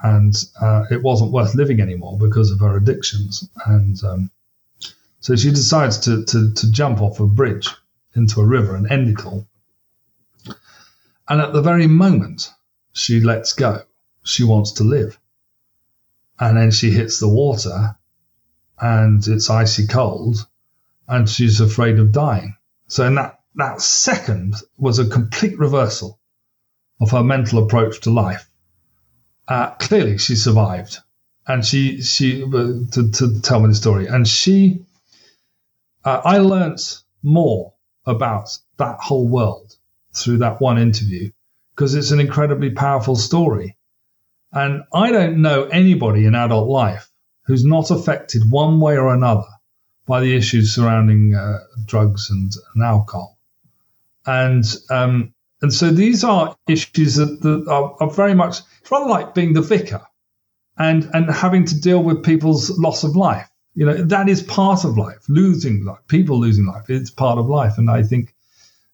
and 0.02 0.34
uh, 0.60 0.84
it 0.90 1.02
wasn't 1.02 1.32
worth 1.32 1.54
living 1.54 1.80
anymore 1.80 2.18
because 2.18 2.50
of 2.52 2.60
her 2.60 2.76
addictions, 2.76 3.48
and 3.66 4.02
um, 4.04 4.30
so 5.20 5.34
she 5.34 5.50
decides 5.50 5.98
to, 6.00 6.24
to, 6.26 6.52
to 6.52 6.70
jump 6.70 7.00
off 7.00 7.18
a 7.18 7.26
bridge 7.26 7.68
into 8.14 8.40
a 8.40 8.46
river 8.46 8.76
and 8.76 8.90
end 8.92 9.08
it 9.08 9.26
all 9.26 9.46
and 11.28 11.40
at 11.40 11.52
the 11.52 11.62
very 11.62 11.86
moment 11.86 12.52
she 12.92 13.20
lets 13.20 13.52
go, 13.52 13.82
she 14.22 14.44
wants 14.44 14.72
to 14.72 14.84
live. 14.84 15.18
And 16.38 16.56
then 16.56 16.70
she 16.70 16.90
hits 16.90 17.18
the 17.18 17.28
water 17.28 17.96
and 18.78 19.26
it's 19.26 19.50
icy 19.50 19.86
cold 19.86 20.46
and 21.08 21.28
she's 21.28 21.60
afraid 21.60 21.98
of 21.98 22.12
dying. 22.12 22.56
So 22.88 23.06
in 23.06 23.14
that, 23.14 23.40
that 23.54 23.80
second 23.80 24.54
was 24.76 24.98
a 24.98 25.08
complete 25.08 25.58
reversal 25.58 26.18
of 27.00 27.10
her 27.10 27.22
mental 27.22 27.64
approach 27.64 28.00
to 28.02 28.10
life. 28.10 28.48
Uh, 29.48 29.70
clearly 29.70 30.18
she 30.18 30.36
survived 30.36 30.98
and 31.46 31.64
she, 31.64 32.02
she, 32.02 32.42
uh, 32.42 32.72
to, 32.92 33.10
to 33.12 33.40
tell 33.40 33.60
me 33.60 33.68
the 33.68 33.74
story 33.74 34.06
and 34.06 34.26
she, 34.26 34.84
uh, 36.04 36.20
I 36.24 36.38
learnt 36.38 37.02
more 37.22 37.74
about 38.04 38.56
that 38.76 38.98
whole 39.00 39.28
world 39.28 39.75
through 40.16 40.38
that 40.38 40.60
one 40.60 40.78
interview 40.78 41.30
because 41.74 41.94
it's 41.94 42.10
an 42.10 42.20
incredibly 42.20 42.70
powerful 42.70 43.16
story. 43.16 43.76
And 44.52 44.84
I 44.94 45.12
don't 45.12 45.42
know 45.42 45.64
anybody 45.64 46.24
in 46.24 46.34
adult 46.34 46.68
life 46.68 47.10
who's 47.44 47.64
not 47.64 47.90
affected 47.90 48.50
one 48.50 48.80
way 48.80 48.96
or 48.96 49.12
another 49.12 49.46
by 50.06 50.20
the 50.20 50.34
issues 50.34 50.74
surrounding 50.74 51.34
uh, 51.34 51.58
drugs 51.84 52.30
and, 52.30 52.52
and, 52.74 52.84
alcohol. 52.84 53.38
And 54.24 54.64
um, 54.88 55.34
and 55.62 55.72
so 55.72 55.90
these 55.90 56.24
are 56.24 56.56
issues 56.68 57.16
that, 57.16 57.40
that 57.42 57.66
are, 57.68 57.96
are, 58.00 58.10
very 58.10 58.34
much 58.34 58.60
it's 58.80 58.90
rather 58.90 59.08
like 59.08 59.34
being 59.34 59.52
the 59.52 59.62
vicar 59.62 60.02
and 60.78 61.08
and 61.12 61.30
having 61.30 61.64
to 61.66 61.80
deal 61.80 62.02
with 62.02 62.24
people's 62.24 62.70
loss 62.78 63.04
of 63.04 63.16
life. 63.16 63.48
You 63.74 63.86
know 63.86 63.94
that 63.94 64.28
is 64.28 64.42
part 64.42 64.84
of 64.84 64.96
life. 64.96 65.24
Losing 65.28 65.84
life, 65.84 65.98
people 66.08 66.40
losing 66.40 66.66
life, 66.66 66.88
it's 66.88 67.10
part 67.10 67.38
of 67.38 67.46
life. 67.46 67.78
And 67.78 67.90
I 67.90 68.02
think 68.02 68.34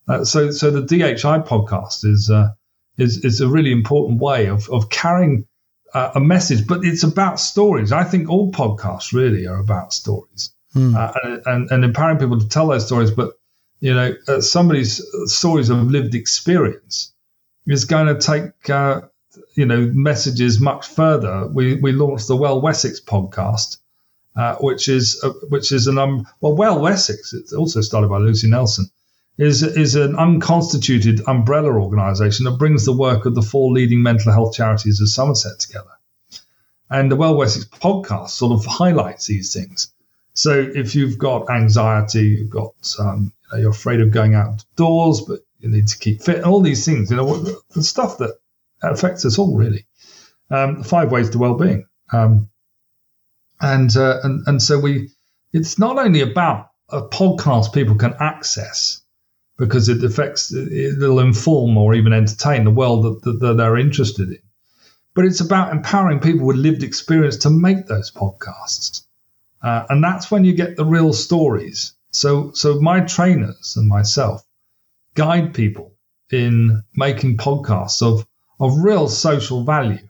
uh, 0.09 0.25
so. 0.25 0.51
So 0.51 0.71
the 0.71 0.83
DHI 0.83 1.41
podcast 1.41 2.05
is 2.05 2.31
uh, 2.31 2.51
is 2.99 3.25
is 3.25 3.41
a 3.41 3.49
really 3.49 3.73
important 3.73 4.21
way 4.21 4.47
of 4.47 4.69
of 4.71 4.89
carrying 4.91 5.47
uh, 5.95 6.13
a 6.15 6.21
message. 6.21 6.67
But 6.67 6.85
it's 6.85 7.03
about 7.03 7.39
stories. 7.39 7.93
I 7.93 8.05
think 8.05 8.29
all 8.29 8.51
podcasts 8.53 9.13
really 9.13 9.47
are 9.47 9.59
about 9.59 9.93
stories 9.93 10.53
mm. 10.75 11.15
and, 11.23 11.43
and, 11.47 11.71
and 11.71 11.85
empowering 11.85 12.19
people 12.19 12.41
to 12.41 12.49
tell 12.49 12.69
those 12.69 12.87
stories. 12.87 13.11
But 13.11 13.33
you 13.81 13.95
know, 13.95 14.15
uh, 14.29 14.41
somebody's 14.41 15.03
stories 15.27 15.71
of 15.71 15.91
lived 15.91 16.15
experience 16.15 17.13
is 17.67 17.85
going 17.85 18.07
to 18.07 18.19
take 18.19 18.71
uh, 18.71 19.03
you 19.55 19.67
know 19.67 19.91
messages 19.95 20.61
much 20.61 20.89
further. 20.89 21.47
We 21.47 21.77
we 21.77 21.93
launched 21.93 22.29
the 22.29 22.37
Well 22.37 22.61
Wessex 22.61 23.01
podcast. 23.01 23.79
Uh, 24.35 24.57
which 24.61 24.89
is 24.89 25.23
uh, 25.23 25.29
which 25.51 25.73
is 25.73 25.89
an 25.89 25.99
um 25.99 26.27
well 26.41 26.57
Well 26.57 26.81
Wessex. 26.81 27.35
It's 27.35 27.53
also 27.53 27.83
started 27.83 28.09
by 28.09 28.17
Lucy 28.17 28.49
Nelson, 28.49 28.87
is 29.39 29.63
is 29.63 29.95
an 29.95 30.17
unconstituted 30.17 31.23
umbrella 31.27 31.71
organisation 31.71 32.45
that 32.45 32.59
brings 32.59 32.85
the 32.85 32.93
work 32.93 33.25
of 33.25 33.35
the 33.35 33.43
four 33.43 33.73
leading 33.73 34.03
mental 34.03 34.33
health 34.33 34.55
charities 34.55 35.01
of 35.01 35.09
Somerset 35.09 35.59
together. 35.59 35.91
And 36.91 37.11
the 37.11 37.17
Well 37.17 37.37
Wessex 37.37 37.65
podcast 37.65 38.31
sort 38.31 38.53
of 38.53 38.67
highlights 38.67 39.27
these 39.27 39.55
things. 39.55 39.93
So 40.35 40.61
if 40.61 40.95
you've 40.95 41.19
got 41.19 41.51
anxiety, 41.51 42.29
you've 42.29 42.51
got 42.51 42.75
um, 42.99 43.33
you 43.51 43.57
know, 43.57 43.63
you're 43.63 43.71
afraid 43.71 44.01
of 44.01 44.11
going 44.11 44.35
outdoors, 44.35 45.23
but 45.23 45.41
you 45.61 45.69
need 45.71 45.89
to 45.89 45.99
keep 45.99 46.23
fit, 46.23 46.37
and 46.37 46.47
all 46.47 46.61
these 46.61 46.85
things, 46.85 47.11
you 47.11 47.17
know, 47.17 47.39
the 47.71 47.83
stuff 47.83 48.19
that 48.19 48.39
affects 48.83 49.25
us 49.25 49.39
all 49.39 49.57
really. 49.57 49.87
Um, 50.51 50.83
five 50.83 51.11
ways 51.11 51.31
to 51.31 51.39
well-being, 51.39 51.87
um, 52.13 52.51
and 53.59 53.97
uh, 53.97 54.21
and 54.23 54.47
and 54.47 54.63
so 54.63 54.79
we, 54.79 55.11
it's 55.53 55.79
not 55.79 55.99
only 55.99 56.21
about 56.21 56.69
a 56.91 57.01
podcast 57.01 57.73
people 57.73 57.95
can 57.95 58.15
access 58.21 59.02
because 59.63 59.89
it 59.89 60.03
affects, 60.03 60.53
it'll 60.53 61.21
inform 61.21 61.79
or 61.79 61.95
even 61.95 62.13
entertain 62.13 62.65
the 62.65 62.71
world 62.73 63.05
that, 63.05 63.23
that, 63.23 63.39
that 63.39 63.57
they're 63.59 63.79
interested 63.79 64.29
in. 64.29 64.41
But 65.15 65.25
it's 65.25 65.41
about 65.41 65.71
empowering 65.71 66.19
people 66.19 66.49
with 66.49 66.57
lived 66.57 66.83
experience 66.83 67.37
to 67.39 67.51
make 67.51 67.87
those 67.87 68.11
podcasts. 68.11 69.05
Uh, 69.63 69.85
and 69.89 70.03
that's 70.03 70.33
when 70.33 70.45
you 70.45 70.53
get 70.53 70.75
the 70.75 70.85
real 70.85 71.13
stories. 71.13 71.95
So, 72.11 72.51
so 72.55 72.81
my 72.81 73.03
trainers 73.03 73.77
and 73.77 73.87
myself 73.87 74.45
guide 75.15 75.55
people 75.55 75.93
in 76.33 76.83
making 76.97 77.37
podcasts 77.37 78.03
of, 78.03 78.27
of 78.59 78.79
real 78.79 79.09
social 79.09 79.63
value. 79.63 80.09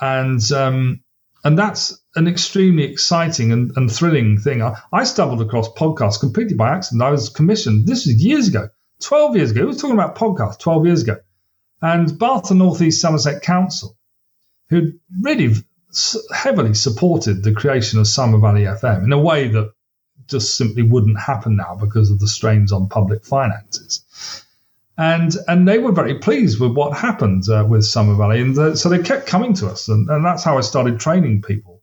And, 0.00 0.40
um, 0.52 1.02
and 1.42 1.58
that's 1.58 1.99
an 2.16 2.26
extremely 2.26 2.84
exciting 2.84 3.52
and, 3.52 3.72
and 3.76 3.90
thrilling 3.90 4.38
thing. 4.38 4.62
I, 4.62 4.80
I, 4.92 5.04
stumbled 5.04 5.40
across 5.40 5.68
podcasts 5.72 6.18
completely 6.18 6.56
by 6.56 6.70
accident. 6.70 7.02
I 7.02 7.10
was 7.10 7.28
commissioned, 7.28 7.86
this 7.86 8.06
was 8.06 8.22
years 8.22 8.48
ago, 8.48 8.68
12 9.00 9.36
years 9.36 9.50
ago. 9.52 9.60
We 9.60 9.66
were 9.68 9.74
talking 9.74 9.98
about 9.98 10.16
podcasts 10.16 10.58
12 10.58 10.86
years 10.86 11.02
ago. 11.02 11.16
And 11.80 12.18
Bath 12.18 12.50
and 12.50 12.58
North 12.58 12.82
East 12.82 13.00
Somerset 13.00 13.42
Council, 13.42 13.96
who 14.68 14.92
really 15.20 15.54
heavily 16.34 16.74
supported 16.74 17.42
the 17.42 17.52
creation 17.52 18.00
of 18.00 18.06
Somer 18.06 18.38
Valley 18.38 18.62
FM 18.62 19.04
in 19.04 19.12
a 19.12 19.18
way 19.18 19.48
that 19.48 19.72
just 20.26 20.56
simply 20.56 20.82
wouldn't 20.82 21.18
happen 21.18 21.56
now 21.56 21.76
because 21.80 22.10
of 22.10 22.20
the 22.20 22.28
strains 22.28 22.72
on 22.72 22.88
public 22.88 23.24
finances. 23.24 24.44
And, 24.98 25.34
and 25.48 25.66
they 25.66 25.78
were 25.78 25.92
very 25.92 26.18
pleased 26.18 26.60
with 26.60 26.72
what 26.72 26.96
happened 26.96 27.48
uh, 27.48 27.64
with 27.66 27.84
Somer 27.84 28.14
Valley. 28.16 28.42
And 28.42 28.58
uh, 28.58 28.76
so 28.76 28.88
they 28.88 28.98
kept 28.98 29.26
coming 29.26 29.54
to 29.54 29.68
us. 29.68 29.88
And, 29.88 30.10
and 30.10 30.24
that's 30.24 30.44
how 30.44 30.58
I 30.58 30.60
started 30.60 31.00
training 31.00 31.42
people 31.42 31.79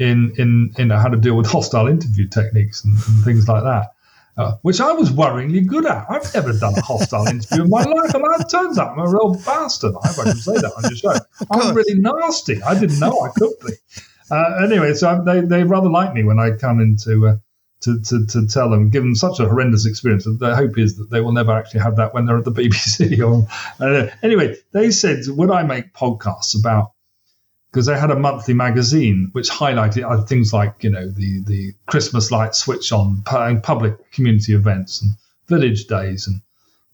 in 0.00 0.32
in 0.38 0.72
in 0.78 0.90
how 0.90 1.08
to 1.08 1.16
deal 1.16 1.36
with 1.36 1.46
hostile 1.46 1.86
interview 1.86 2.26
techniques 2.26 2.84
and, 2.84 2.94
and 2.94 3.24
things 3.24 3.46
like 3.46 3.62
that. 3.62 3.92
Uh, 4.38 4.56
which 4.62 4.80
I 4.80 4.92
was 4.92 5.10
worryingly 5.10 5.66
good 5.66 5.84
at. 5.84 6.06
I've 6.08 6.32
never 6.32 6.52
done 6.54 6.72
a 6.74 6.80
hostile 6.80 7.26
interview 7.28 7.64
in 7.64 7.70
my 7.70 7.82
life, 7.82 8.14
and 8.14 8.24
it 8.40 8.48
turns 8.48 8.78
out 8.78 8.92
I'm 8.92 9.00
a 9.00 9.10
real 9.10 9.34
bastard. 9.44 9.94
I 10.02 10.08
hope 10.08 10.18
I 10.20 10.30
can 10.30 10.36
say 10.36 10.54
that 10.54 10.72
on 10.76 10.82
your 10.84 10.96
show. 10.96 11.14
I'm 11.50 11.74
really 11.74 12.00
nasty. 12.00 12.62
I 12.62 12.78
didn't 12.78 12.98
know 12.98 13.20
I 13.20 13.30
could 13.38 13.52
be. 13.66 13.72
Uh, 14.30 14.64
anyway, 14.64 14.94
so 14.94 15.22
they, 15.26 15.40
they 15.40 15.64
rather 15.64 15.90
like 15.90 16.14
me 16.14 16.22
when 16.22 16.38
I 16.38 16.52
come 16.52 16.80
into 16.80 17.26
uh, 17.26 17.36
to, 17.82 18.00
to, 18.00 18.26
to 18.26 18.46
tell 18.46 18.70
them, 18.70 18.88
give 18.88 19.02
them 19.02 19.14
such 19.14 19.40
a 19.40 19.48
horrendous 19.48 19.84
experience. 19.84 20.24
The 20.24 20.54
hope 20.54 20.78
is 20.78 20.96
that 20.98 21.10
they 21.10 21.20
will 21.20 21.32
never 21.32 21.52
actually 21.52 21.80
have 21.80 21.96
that 21.96 22.14
when 22.14 22.24
they're 22.24 22.38
at 22.38 22.44
the 22.44 22.52
BBC. 22.62 23.20
Or 23.20 23.46
uh, 23.84 24.08
anyway, 24.22 24.56
they 24.72 24.90
said, 24.90 25.18
would 25.26 25.50
I 25.50 25.64
make 25.64 25.92
podcasts 25.92 26.58
about 26.58 26.92
because 27.70 27.86
they 27.86 27.98
had 27.98 28.10
a 28.10 28.18
monthly 28.18 28.54
magazine 28.54 29.28
which 29.32 29.48
highlighted 29.48 30.28
things 30.28 30.52
like 30.52 30.82
you 30.82 30.90
know 30.90 31.08
the 31.08 31.42
the 31.44 31.72
Christmas 31.86 32.30
light 32.30 32.54
switch 32.54 32.92
on 32.92 33.22
public 33.22 34.10
community 34.12 34.54
events 34.54 35.02
and 35.02 35.12
village 35.48 35.86
days 35.86 36.26
and 36.26 36.40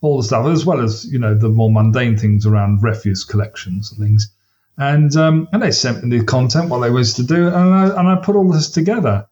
all 0.01 0.19
the 0.19 0.25
stuff, 0.25 0.47
as 0.47 0.65
well 0.67 0.81
as 0.83 1.05
you 1.07 1.19
know 1.19 1.35
the 1.35 1.49
more 1.49 1.71
mundane 1.71 2.17
things 2.17 2.47
around 2.47 2.83
refuse 2.83 3.25
collections 3.25 3.93
and 3.93 4.01
things. 4.01 4.31
And 4.77 5.15
um, 5.17 5.49
and 5.53 5.62
they 5.62 5.71
sent 5.71 6.05
me 6.05 6.19
the 6.19 6.25
content 6.25 6.69
what 6.69 6.81
they 6.81 6.91
was 6.91 7.15
to 7.15 7.23
do, 7.23 7.47
and 7.47 7.57
I 7.57 7.99
and 7.99 8.09
I 8.09 8.17
put 8.17 8.37
all 8.37 8.51
this 8.51 8.71
together, 8.71 9.27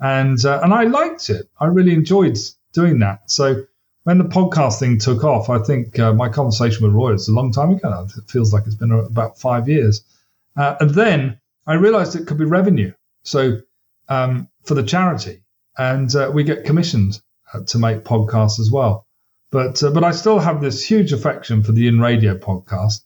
and 0.00 0.44
uh, 0.44 0.60
and 0.62 0.74
I 0.74 0.84
liked 0.84 1.30
it. 1.30 1.48
I 1.60 1.66
really 1.66 1.92
enjoyed 1.92 2.36
doing 2.72 2.98
that. 2.98 3.30
So 3.30 3.64
when 4.02 4.18
the 4.18 4.24
podcast 4.24 4.80
thing 4.80 4.98
took 4.98 5.22
off, 5.22 5.50
I 5.50 5.58
think 5.60 5.98
uh, 5.98 6.12
my 6.12 6.28
conversation 6.28 6.84
with 6.84 6.94
Roy 6.94 7.12
was 7.12 7.28
a 7.28 7.32
long 7.32 7.52
time 7.52 7.70
ago. 7.70 8.08
It 8.16 8.28
feels 8.28 8.52
like 8.52 8.66
it's 8.66 8.74
been 8.74 8.90
about 8.90 9.38
five 9.38 9.68
years 9.68 10.02
uh, 10.58 10.76
and 10.80 10.90
then 10.90 11.40
I 11.66 11.74
realized 11.74 12.16
it 12.16 12.26
could 12.26 12.36
be 12.36 12.44
revenue. 12.44 12.92
So 13.22 13.60
um, 14.08 14.48
for 14.64 14.74
the 14.74 14.82
charity, 14.82 15.44
and 15.78 16.14
uh, 16.14 16.30
we 16.34 16.42
get 16.42 16.64
commissioned 16.64 17.20
uh, 17.54 17.60
to 17.68 17.78
make 17.78 18.02
podcasts 18.02 18.58
as 18.58 18.70
well. 18.70 19.06
But 19.50 19.82
uh, 19.82 19.90
but 19.90 20.02
I 20.02 20.10
still 20.10 20.40
have 20.40 20.60
this 20.60 20.84
huge 20.84 21.12
affection 21.12 21.62
for 21.62 21.72
the 21.72 21.86
In 21.86 22.00
Radio 22.00 22.36
podcast, 22.36 23.02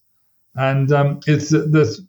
and 0.55 0.91
um, 0.91 1.19
it's 1.27 1.49
there's 1.51 2.01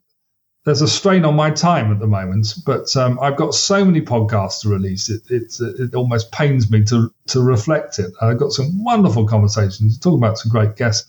there's 0.64 0.80
a 0.80 0.88
strain 0.88 1.26
on 1.26 1.36
my 1.36 1.50
time 1.50 1.92
at 1.92 2.00
the 2.00 2.06
moment. 2.06 2.54
But 2.64 2.96
um, 2.96 3.18
I've 3.20 3.36
got 3.36 3.52
so 3.54 3.84
many 3.84 4.00
podcasts 4.00 4.62
to 4.62 4.70
release. 4.70 5.10
It 5.10 5.22
it, 5.30 5.54
it 5.60 5.94
almost 5.94 6.32
pains 6.32 6.70
me 6.70 6.84
to 6.84 7.12
to 7.28 7.42
reflect 7.42 7.98
it. 7.98 8.12
I've 8.20 8.38
got 8.38 8.52
some 8.52 8.82
wonderful 8.82 9.26
conversations, 9.26 9.98
talking 9.98 10.18
about 10.18 10.38
some 10.38 10.50
great 10.50 10.74
guests 10.76 11.06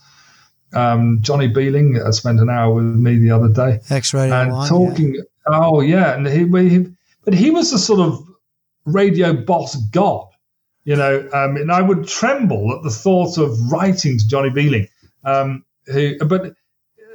um, 0.76 1.20
Johnny 1.22 1.48
Beerling 1.48 2.00
uh, 2.00 2.12
spent 2.12 2.40
an 2.40 2.50
hour 2.50 2.74
with 2.74 2.86
me 2.86 3.18
the 3.18 3.32
other 3.32 3.50
day. 3.50 3.80
X-ray 3.90 4.30
and 4.30 4.52
one, 4.52 4.70
talking. 4.70 5.16
Yeah. 5.16 5.22
Oh 5.48 5.82
yeah, 5.82 6.16
and 6.16 6.28
he, 6.28 6.70
he, 6.70 6.88
but 7.24 7.34
he 7.34 7.52
was 7.52 7.72
a 7.74 7.80
sort 7.80 8.00
of 8.00 8.28
radio 8.86 9.34
boss 9.34 9.76
god, 9.76 10.28
you 10.84 10.96
know. 10.96 11.30
Um, 11.34 11.58
and 11.58 11.72
I 11.72 11.82
would 11.82 12.08
tremble 12.08 12.74
at 12.76 12.84
the 12.84 12.90
thought 12.90 13.38
of 13.38 13.72
writing 13.72 14.18
to 14.18 14.28
Johnny 14.28 14.50
Beerling. 14.50 14.90
Um, 15.24 15.66
who, 15.88 16.18
but 16.20 16.56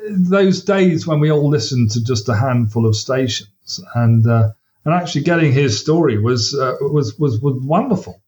those 0.09 0.65
days 0.65 1.07
when 1.07 1.21
we 1.21 1.31
all 1.31 1.49
listened 1.49 1.91
to 1.93 2.03
just 2.03 2.29
a 2.29 2.37
handful 2.37 2.87
of 2.87 2.97
stations 2.97 3.81
and 3.95 4.27
uh, 4.27 4.51
and 4.85 4.95
actually 4.95 5.23
getting 5.23 5.53
his 5.53 5.79
story 5.79 6.19
was 6.19 6.55
uh, 6.55 6.77
was 6.81 7.19
was 7.19 7.41
was 7.41 7.61
wonderful 7.61 8.21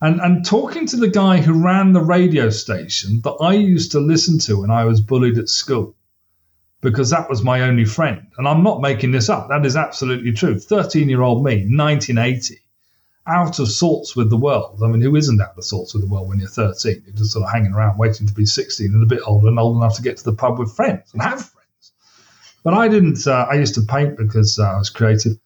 and 0.00 0.20
and 0.20 0.44
talking 0.44 0.86
to 0.86 0.96
the 0.96 1.08
guy 1.08 1.38
who 1.38 1.64
ran 1.64 1.92
the 1.92 2.00
radio 2.00 2.50
station 2.50 3.20
that 3.24 3.36
I 3.40 3.54
used 3.54 3.92
to 3.92 4.00
listen 4.00 4.38
to 4.40 4.60
when 4.60 4.70
I 4.70 4.84
was 4.84 5.00
bullied 5.00 5.38
at 5.38 5.48
school, 5.48 5.96
because 6.82 7.10
that 7.10 7.30
was 7.30 7.42
my 7.42 7.62
only 7.62 7.84
friend. 7.84 8.26
And 8.36 8.46
I'm 8.46 8.62
not 8.62 8.80
making 8.80 9.12
this 9.12 9.28
up. 9.28 9.48
That 9.48 9.64
is 9.64 9.76
absolutely 9.76 10.32
true. 10.32 10.58
13 10.58 11.08
year 11.08 11.22
old 11.22 11.42
me, 11.42 11.66
1980, 11.68 12.60
out 13.26 13.58
of 13.58 13.68
sorts 13.68 14.14
with 14.14 14.30
the 14.30 14.36
world. 14.36 14.80
I 14.84 14.88
mean, 14.88 15.00
who 15.00 15.16
isn't 15.16 15.40
out 15.40 15.56
of 15.56 15.64
sorts 15.64 15.94
with 15.94 16.02
the 16.02 16.08
world 16.08 16.28
when 16.28 16.38
you're 16.38 16.48
13? 16.48 17.02
You're 17.06 17.16
just 17.16 17.32
sort 17.32 17.44
of 17.44 17.52
hanging 17.52 17.72
around 17.72 17.98
waiting 17.98 18.26
to 18.26 18.34
be 18.34 18.46
16 18.46 18.86
and 18.86 19.02
a 19.02 19.06
bit 19.06 19.22
older 19.26 19.48
and 19.48 19.58
old 19.58 19.76
enough 19.76 19.96
to 19.96 20.02
get 20.02 20.18
to 20.18 20.24
the 20.24 20.34
pub 20.34 20.58
with 20.58 20.76
friends 20.76 21.12
and 21.12 21.22
have 21.22 21.40
friends. 21.40 21.92
But 22.62 22.74
I 22.74 22.88
didn't. 22.88 23.26
Uh, 23.26 23.46
I 23.50 23.54
used 23.54 23.74
to 23.76 23.82
paint 23.82 24.18
because 24.18 24.58
uh, 24.58 24.74
I 24.74 24.78
was 24.78 24.90
creative. 24.90 25.38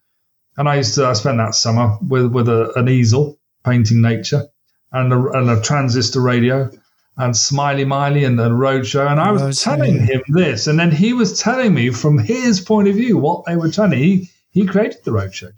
And 0.57 0.69
I 0.69 0.77
used 0.77 0.97
to 0.97 1.09
uh, 1.09 1.15
spend 1.15 1.39
that 1.39 1.55
summer 1.55 1.97
with, 2.07 2.27
with 2.33 2.49
a, 2.49 2.73
an 2.77 2.89
easel 2.89 3.40
painting 3.65 4.01
nature, 4.01 4.47
and 4.93 5.13
a, 5.13 5.31
and 5.33 5.51
a 5.51 5.61
transistor 5.61 6.21
radio, 6.21 6.71
and 7.17 7.37
Smiley 7.37 7.85
Miley 7.85 8.25
and 8.25 8.39
the 8.39 8.49
Roadshow. 8.51 9.11
And 9.11 9.21
I 9.21 9.33
was 9.33 9.63
telling 9.63 10.01
him 10.01 10.23
this, 10.29 10.67
and 10.67 10.79
then 10.79 10.91
he 10.91 11.13
was 11.13 11.41
telling 11.41 11.75
me 11.75 11.91
from 11.91 12.19
his 12.19 12.61
point 12.61 12.89
of 12.89 12.95
view 12.95 13.19
what 13.19 13.45
they 13.45 13.57
were 13.57 13.71
trying 13.71 13.91
to. 13.91 13.97
He 13.97 14.31
he 14.51 14.67
created 14.67 15.05
the 15.05 15.13
Roadshow, 15.13 15.53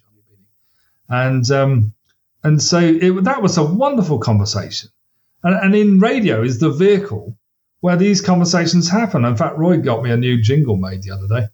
and 1.09 1.49
um, 1.51 1.95
and 2.43 2.63
so 2.63 2.79
it, 2.79 3.25
that 3.25 3.43
was 3.43 3.59
a 3.59 3.65
wonderful 3.65 4.19
conversation. 4.19 4.91
And, 5.45 5.55
and 5.55 5.75
in 5.75 6.01
radio 6.01 6.43
is 6.43 6.59
the 6.59 6.71
vehicle 6.71 7.37
where 7.81 7.97
these 7.97 8.21
conversations 8.21 8.89
happen. 8.89 9.25
In 9.25 9.37
fact, 9.37 9.59
Roy 9.59 9.77
got 9.79 10.03
me 10.03 10.11
a 10.11 10.17
new 10.17 10.41
jingle 10.41 10.77
made 10.77 11.03
the 11.03 11.11
other 11.11 11.27
day, 11.29 11.49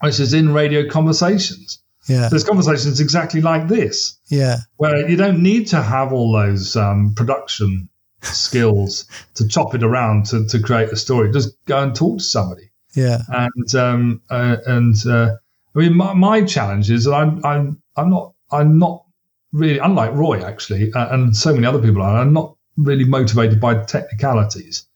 which 0.00 0.20
is 0.20 0.34
in 0.34 0.52
radio 0.52 0.88
conversations. 0.88 1.80
Yeah. 2.08 2.28
There's 2.28 2.44
conversations 2.44 3.00
exactly 3.00 3.40
like 3.40 3.68
this. 3.68 4.18
Yeah. 4.28 4.58
Where 4.76 5.08
you 5.08 5.16
don't 5.16 5.42
need 5.42 5.68
to 5.68 5.82
have 5.82 6.12
all 6.12 6.32
those 6.32 6.74
um, 6.74 7.14
production 7.14 7.88
skills 8.22 9.06
to 9.34 9.46
chop 9.46 9.74
it 9.74 9.82
around 9.82 10.26
to, 10.26 10.46
to 10.48 10.60
create 10.60 10.88
a 10.90 10.96
story. 10.96 11.30
Just 11.32 11.56
go 11.66 11.82
and 11.82 11.94
talk 11.94 12.18
to 12.18 12.24
somebody. 12.24 12.70
Yeah. 12.94 13.18
And 13.28 13.74
um, 13.74 14.22
uh, 14.30 14.56
and 14.66 14.94
uh, 15.06 15.36
I 15.74 15.78
mean, 15.78 15.96
my, 15.96 16.14
my, 16.14 16.44
challenge 16.44 16.90
is 16.90 17.04
that 17.04 17.12
I'm 17.12 17.44
I'm 17.44 17.82
I'm 17.96 18.10
not 18.10 18.32
I'm 18.50 18.78
not 18.78 19.04
really 19.52 19.78
unlike 19.78 20.14
Roy 20.14 20.42
actually, 20.42 20.92
uh, 20.92 21.14
and 21.14 21.36
so 21.36 21.52
many 21.54 21.66
other 21.66 21.80
people 21.80 22.02
are. 22.02 22.16
I'm 22.16 22.32
not 22.32 22.56
really 22.76 23.04
motivated 23.04 23.60
by 23.60 23.84
technicalities. 23.84 24.86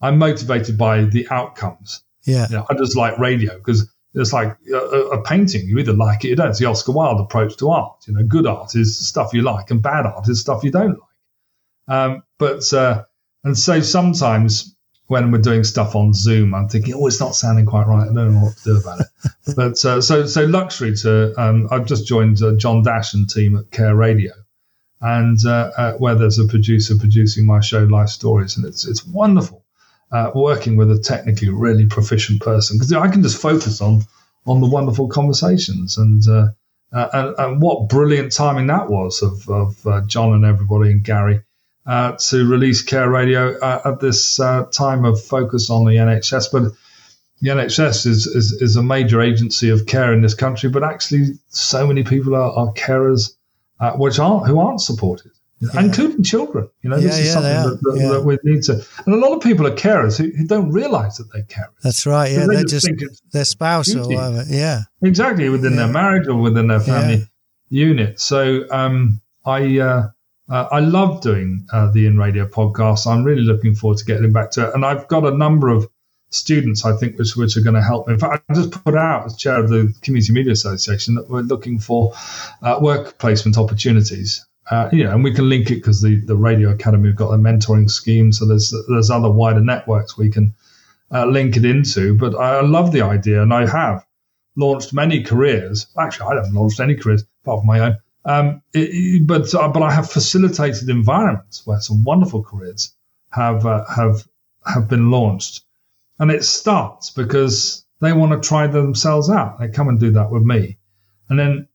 I'm 0.00 0.18
motivated 0.18 0.78
by 0.78 1.04
the 1.04 1.26
outcomes. 1.30 2.02
Yeah. 2.24 2.46
You 2.50 2.56
know, 2.56 2.66
I 2.68 2.74
just 2.74 2.96
like 2.96 3.18
radio 3.18 3.56
because 3.56 3.89
it's 4.14 4.32
like 4.32 4.56
a, 4.72 4.76
a, 4.76 5.22
painting. 5.22 5.68
You 5.68 5.78
either 5.78 5.92
like 5.92 6.24
it 6.24 6.28
or 6.28 6.30
you 6.30 6.36
don't. 6.36 6.50
It's 6.50 6.58
the 6.58 6.66
Oscar 6.66 6.92
Wilde 6.92 7.20
approach 7.20 7.56
to 7.58 7.70
art. 7.70 8.04
You 8.06 8.14
know, 8.14 8.24
good 8.24 8.46
art 8.46 8.74
is 8.74 8.98
stuff 9.06 9.32
you 9.32 9.42
like, 9.42 9.70
and 9.70 9.80
bad 9.82 10.06
art 10.06 10.28
is 10.28 10.40
stuff 10.40 10.64
you 10.64 10.70
don't 10.70 10.98
like. 10.98 11.96
Um, 11.96 12.22
but 12.38 12.72
uh, 12.72 13.04
and 13.44 13.56
so 13.56 13.80
sometimes 13.80 14.74
when 15.06 15.30
we're 15.32 15.38
doing 15.38 15.64
stuff 15.64 15.96
on 15.96 16.12
Zoom, 16.12 16.54
I'm 16.54 16.68
thinking, 16.68 16.94
oh, 16.94 17.06
it's 17.06 17.20
not 17.20 17.34
sounding 17.34 17.66
quite 17.66 17.86
right. 17.86 18.02
I 18.08 18.14
don't 18.14 18.34
know 18.34 18.44
what 18.44 18.56
to 18.58 18.64
do 18.64 18.76
about 18.78 19.00
it. 19.00 19.06
but 19.56 19.84
uh, 19.84 20.00
so 20.00 20.26
so 20.26 20.44
luxury 20.44 20.94
to. 20.96 21.40
Um, 21.40 21.68
I've 21.70 21.86
just 21.86 22.06
joined 22.06 22.42
uh, 22.42 22.56
John 22.56 22.82
Dash 22.82 23.14
and 23.14 23.28
team 23.28 23.56
at 23.56 23.70
Care 23.70 23.94
Radio, 23.94 24.32
and 25.00 25.38
uh, 25.46 25.70
uh, 25.76 25.92
where 25.94 26.16
there's 26.16 26.38
a 26.38 26.46
producer 26.46 26.96
producing 26.98 27.46
my 27.46 27.60
show, 27.60 27.84
Life 27.84 28.08
Stories, 28.08 28.56
and 28.56 28.66
it's 28.66 28.86
it's 28.86 29.06
wonderful 29.06 29.59
uh, 30.12 30.30
working 30.34 30.76
with 30.76 30.90
a 30.90 30.98
technically 30.98 31.48
really 31.48 31.86
proficient 31.86 32.40
person 32.40 32.76
because 32.76 32.92
I 32.92 33.08
can 33.08 33.22
just 33.22 33.40
focus 33.40 33.80
on 33.80 34.02
on 34.46 34.60
the 34.60 34.68
wonderful 34.68 35.08
conversations 35.08 35.98
and. 35.98 36.26
Uh, 36.28 36.48
uh, 36.92 37.08
and, 37.12 37.34
and, 37.38 37.62
what 37.62 37.88
brilliant 37.88 38.32
timing 38.32 38.66
that 38.66 38.90
was 38.90 39.22
of, 39.22 39.48
of 39.48 39.86
uh, 39.86 40.00
John 40.08 40.32
and 40.32 40.44
everybody 40.44 40.90
and 40.90 41.04
Gary 41.04 41.40
to 41.86 42.48
release 42.48 42.82
Care 42.82 43.08
Radio 43.08 43.56
at 43.62 44.00
this 44.00 44.38
time 44.72 45.04
of 45.04 45.22
focus 45.22 45.70
on 45.70 45.84
the 45.84 45.92
NHS. 45.92 46.50
But 46.50 46.72
the 47.40 47.50
NHS 47.50 48.06
is, 48.06 48.26
is, 48.26 48.52
is, 48.52 48.76
a 48.76 48.82
major 48.82 49.20
agency 49.20 49.70
of 49.70 49.86
care 49.86 50.12
in 50.12 50.20
this 50.20 50.34
country, 50.34 50.68
but 50.68 50.84
actually, 50.84 51.38
so 51.48 51.86
many 51.86 52.02
people 52.02 52.34
are, 52.34 52.52
are 52.52 52.72
carers 52.74 53.34
uh, 53.78 53.92
which 53.92 54.18
aren't 54.18 54.46
who 54.46 54.58
aren't 54.58 54.80
supported, 54.80 55.32
yeah. 55.60 55.80
including 55.80 56.22
children. 56.22 56.68
You 56.82 56.90
know, 56.90 56.96
yeah, 56.96 57.02
this 57.02 57.18
is 57.18 57.26
yeah, 57.26 57.32
something 57.32 57.52
that, 57.52 57.80
that, 57.82 58.08
that, 58.12 58.24
we 58.24 58.38
need 58.44 58.62
to. 58.64 58.84
And 59.06 59.14
a 59.14 59.18
lot 59.18 59.32
of 59.36 59.42
people 59.42 59.66
are 59.66 59.74
carers 59.74 60.16
who, 60.18 60.30
who 60.36 60.46
don't 60.46 60.70
realise 60.70 61.18
that 61.18 61.32
they're 61.32 61.42
carers. 61.42 61.80
That's 61.82 62.06
right. 62.06 62.32
Yeah, 62.32 62.46
they 62.46 62.64
just, 62.64 62.88
just 62.98 63.22
their 63.32 63.44
spouse 63.44 63.86
duty. 63.86 64.14
or 64.14 64.30
whatever. 64.30 64.44
Yeah, 64.48 64.82
exactly 65.02 65.48
within 65.48 65.76
their 65.76 65.88
marriage 65.88 66.28
or 66.28 66.36
within 66.36 66.68
their 66.68 66.80
family 66.80 67.26
unit. 67.68 68.20
So 68.20 68.64
um, 68.70 69.20
I. 69.44 69.78
Uh, 69.78 70.08
uh, 70.50 70.68
I 70.72 70.80
love 70.80 71.20
doing 71.20 71.64
uh, 71.72 71.92
the 71.92 72.06
In 72.06 72.18
Radio 72.18 72.44
podcast. 72.44 73.06
I'm 73.06 73.22
really 73.22 73.42
looking 73.42 73.76
forward 73.76 73.98
to 73.98 74.04
getting 74.04 74.32
back 74.32 74.50
to 74.52 74.66
it. 74.66 74.74
And 74.74 74.84
I've 74.84 75.06
got 75.06 75.24
a 75.24 75.30
number 75.30 75.68
of 75.68 75.88
students, 76.30 76.84
I 76.84 76.96
think, 76.96 77.18
which, 77.18 77.36
which 77.36 77.56
are 77.56 77.60
going 77.60 77.74
to 77.74 77.82
help 77.82 78.08
me. 78.08 78.14
In 78.14 78.20
fact, 78.20 78.44
I 78.48 78.54
just 78.54 78.72
put 78.72 78.96
out 78.96 79.26
as 79.26 79.36
chair 79.36 79.60
of 79.60 79.68
the 79.68 79.94
Community 80.02 80.32
Media 80.32 80.52
Association 80.52 81.14
that 81.16 81.28
we're 81.28 81.42
looking 81.42 81.78
for 81.78 82.14
uh, 82.62 82.78
work 82.80 83.18
placement 83.18 83.58
opportunities. 83.58 84.44
Uh, 84.70 84.88
you 84.92 85.04
know, 85.04 85.12
and 85.12 85.24
we 85.24 85.34
can 85.34 85.48
link 85.48 85.70
it 85.70 85.76
because 85.76 86.00
the, 86.00 86.20
the 86.24 86.36
Radio 86.36 86.70
Academy 86.70 87.08
have 87.08 87.16
got 87.16 87.32
a 87.32 87.36
mentoring 87.36 87.90
scheme, 87.90 88.32
so 88.32 88.46
there's 88.46 88.72
there's 88.88 89.10
other 89.10 89.30
wider 89.30 89.60
networks 89.60 90.16
we 90.16 90.30
can 90.30 90.54
uh, 91.10 91.26
link 91.26 91.56
it 91.56 91.64
into. 91.64 92.16
But 92.16 92.36
I 92.36 92.60
love 92.60 92.92
the 92.92 93.02
idea, 93.02 93.42
and 93.42 93.52
I 93.52 93.66
have 93.66 94.06
launched 94.56 94.92
many 94.92 95.24
careers. 95.24 95.86
Actually, 95.98 96.30
I 96.30 96.34
haven't 96.36 96.54
launched 96.54 96.78
any 96.78 96.94
careers 96.94 97.24
apart 97.42 97.60
from 97.60 97.66
my 97.66 97.80
own. 97.80 97.96
Um, 98.24 98.62
it, 98.72 99.26
but 99.26 99.52
uh, 99.54 99.68
but 99.68 99.82
I 99.82 99.92
have 99.92 100.10
facilitated 100.10 100.88
environments 100.88 101.66
where 101.66 101.80
some 101.80 102.04
wonderful 102.04 102.44
careers 102.44 102.94
have 103.30 103.66
uh, 103.66 103.84
have 103.86 104.24
have 104.64 104.88
been 104.88 105.10
launched 105.10 105.64
and 106.20 106.30
it 106.30 106.44
starts 106.44 107.10
because 107.10 107.84
they 108.00 108.12
want 108.12 108.30
to 108.30 108.46
try 108.46 108.66
themselves 108.66 109.30
out. 109.30 109.58
They 109.58 109.68
come 109.68 109.88
and 109.88 109.98
do 109.98 110.12
that 110.12 110.30
with 110.30 110.42
me. 110.42 110.76
And 111.28 111.38
then 111.38 111.66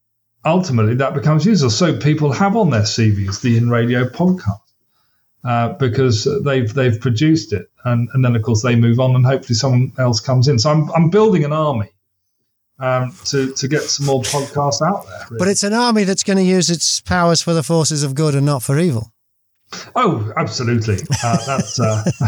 ultimately 0.45 0.95
that 0.95 1.13
becomes 1.13 1.45
useful. 1.45 1.69
So 1.69 1.97
people 1.97 2.31
have 2.31 2.55
on 2.55 2.69
their 2.69 2.81
CVs 2.81 3.41
the 3.41 3.57
In 3.57 3.69
Radio 3.69 4.05
podcast 4.05 4.59
uh, 5.43 5.69
because 5.73 6.27
they've 6.43 6.71
they've 6.73 6.99
produced 6.99 7.53
it. 7.53 7.69
And, 7.83 8.09
and 8.13 8.25
then, 8.25 8.35
of 8.35 8.41
course, 8.41 8.63
they 8.63 8.75
move 8.75 8.99
on 8.99 9.15
and 9.15 9.25
hopefully 9.25 9.55
someone 9.55 9.91
else 9.99 10.19
comes 10.19 10.47
in. 10.47 10.57
So 10.57 10.71
I'm, 10.71 10.89
I'm 10.91 11.09
building 11.09 11.43
an 11.45 11.53
army 11.53 11.91
um, 12.79 13.15
to, 13.25 13.53
to 13.53 13.67
get 13.67 13.83
some 13.83 14.05
more 14.05 14.21
podcasts 14.21 14.81
out 14.81 15.05
there. 15.05 15.27
Really. 15.29 15.39
But 15.39 15.47
it's 15.47 15.63
an 15.63 15.73
army 15.73 16.03
that's 16.03 16.23
going 16.23 16.37
to 16.37 16.43
use 16.43 16.69
its 16.69 16.99
powers 17.01 17.41
for 17.41 17.53
the 17.53 17.63
forces 17.63 18.03
of 18.03 18.15
good 18.15 18.35
and 18.35 18.45
not 18.45 18.63
for 18.63 18.79
evil. 18.79 19.11
Oh, 19.95 20.31
absolutely. 20.37 20.97
Uh, 21.23 21.45
that's 21.45 21.79
uh, 21.79 22.03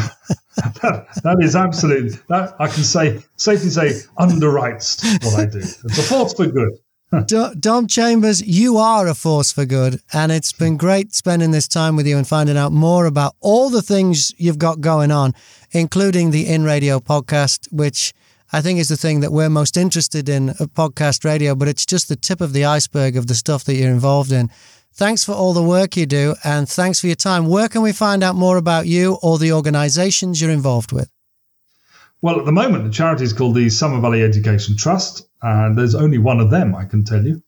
that, 0.57 1.07
that 1.23 1.37
is 1.39 1.55
absolutely 1.55 2.17
that 2.29 2.55
I 2.59 2.67
can 2.67 2.83
say 2.83 3.23
safely 3.35 3.69
say 3.69 4.01
underwrites 4.17 5.03
what 5.23 5.39
I 5.39 5.45
do. 5.45 5.59
It's 5.59 5.97
a 5.99 6.03
force 6.03 6.33
for 6.33 6.47
good. 6.47 6.77
Dom 7.09 7.87
Chambers, 7.87 8.45
you 8.45 8.75
are 8.75 9.07
a 9.07 9.15
force 9.15 9.53
for 9.53 9.65
good, 9.65 10.01
and 10.11 10.29
it's 10.29 10.51
been 10.51 10.75
great 10.75 11.13
spending 11.13 11.51
this 11.51 11.67
time 11.67 11.95
with 11.95 12.05
you 12.05 12.17
and 12.17 12.27
finding 12.27 12.57
out 12.57 12.73
more 12.73 13.05
about 13.05 13.33
all 13.39 13.69
the 13.69 13.81
things 13.81 14.33
you've 14.37 14.59
got 14.59 14.81
going 14.81 15.09
on, 15.09 15.33
including 15.71 16.31
the 16.31 16.47
In 16.47 16.65
Radio 16.65 16.99
podcast, 16.99 17.71
which 17.71 18.13
I 18.51 18.59
think 18.59 18.79
is 18.79 18.89
the 18.89 18.97
thing 18.97 19.21
that 19.21 19.31
we're 19.31 19.49
most 19.49 19.77
interested 19.77 20.27
in 20.27 20.49
uh, 20.49 20.53
podcast 20.75 21.23
radio, 21.23 21.55
but 21.55 21.69
it's 21.69 21.85
just 21.85 22.09
the 22.09 22.17
tip 22.17 22.41
of 22.41 22.51
the 22.51 22.65
iceberg 22.65 23.15
of 23.15 23.27
the 23.27 23.35
stuff 23.35 23.63
that 23.63 23.75
you're 23.75 23.89
involved 23.89 24.33
in. 24.33 24.49
Thanks 24.93 25.23
for 25.23 25.31
all 25.31 25.53
the 25.53 25.63
work 25.63 25.95
you 25.95 26.05
do 26.05 26.35
and 26.43 26.67
thanks 26.67 26.99
for 26.99 27.07
your 27.07 27.15
time. 27.15 27.47
Where 27.47 27.69
can 27.69 27.83
we 27.83 27.93
find 27.93 28.21
out 28.21 28.35
more 28.35 28.57
about 28.57 28.85
you 28.85 29.17
or 29.21 29.37
the 29.37 29.53
organizations 29.53 30.41
you're 30.41 30.51
involved 30.51 30.91
with? 30.91 31.09
Well, 32.21 32.39
at 32.39 32.45
the 32.45 32.51
moment, 32.51 32.83
the 32.83 32.89
charity 32.89 33.23
is 33.23 33.31
called 33.31 33.55
the 33.55 33.69
Somer 33.69 34.01
Valley 34.01 34.23
Education 34.23 34.75
Trust, 34.75 35.26
and 35.41 35.77
there's 35.77 35.95
only 35.95 36.17
one 36.17 36.39
of 36.39 36.49
them, 36.49 36.75
I 36.75 36.85
can 36.85 37.03
tell 37.03 37.25
you. 37.25 37.41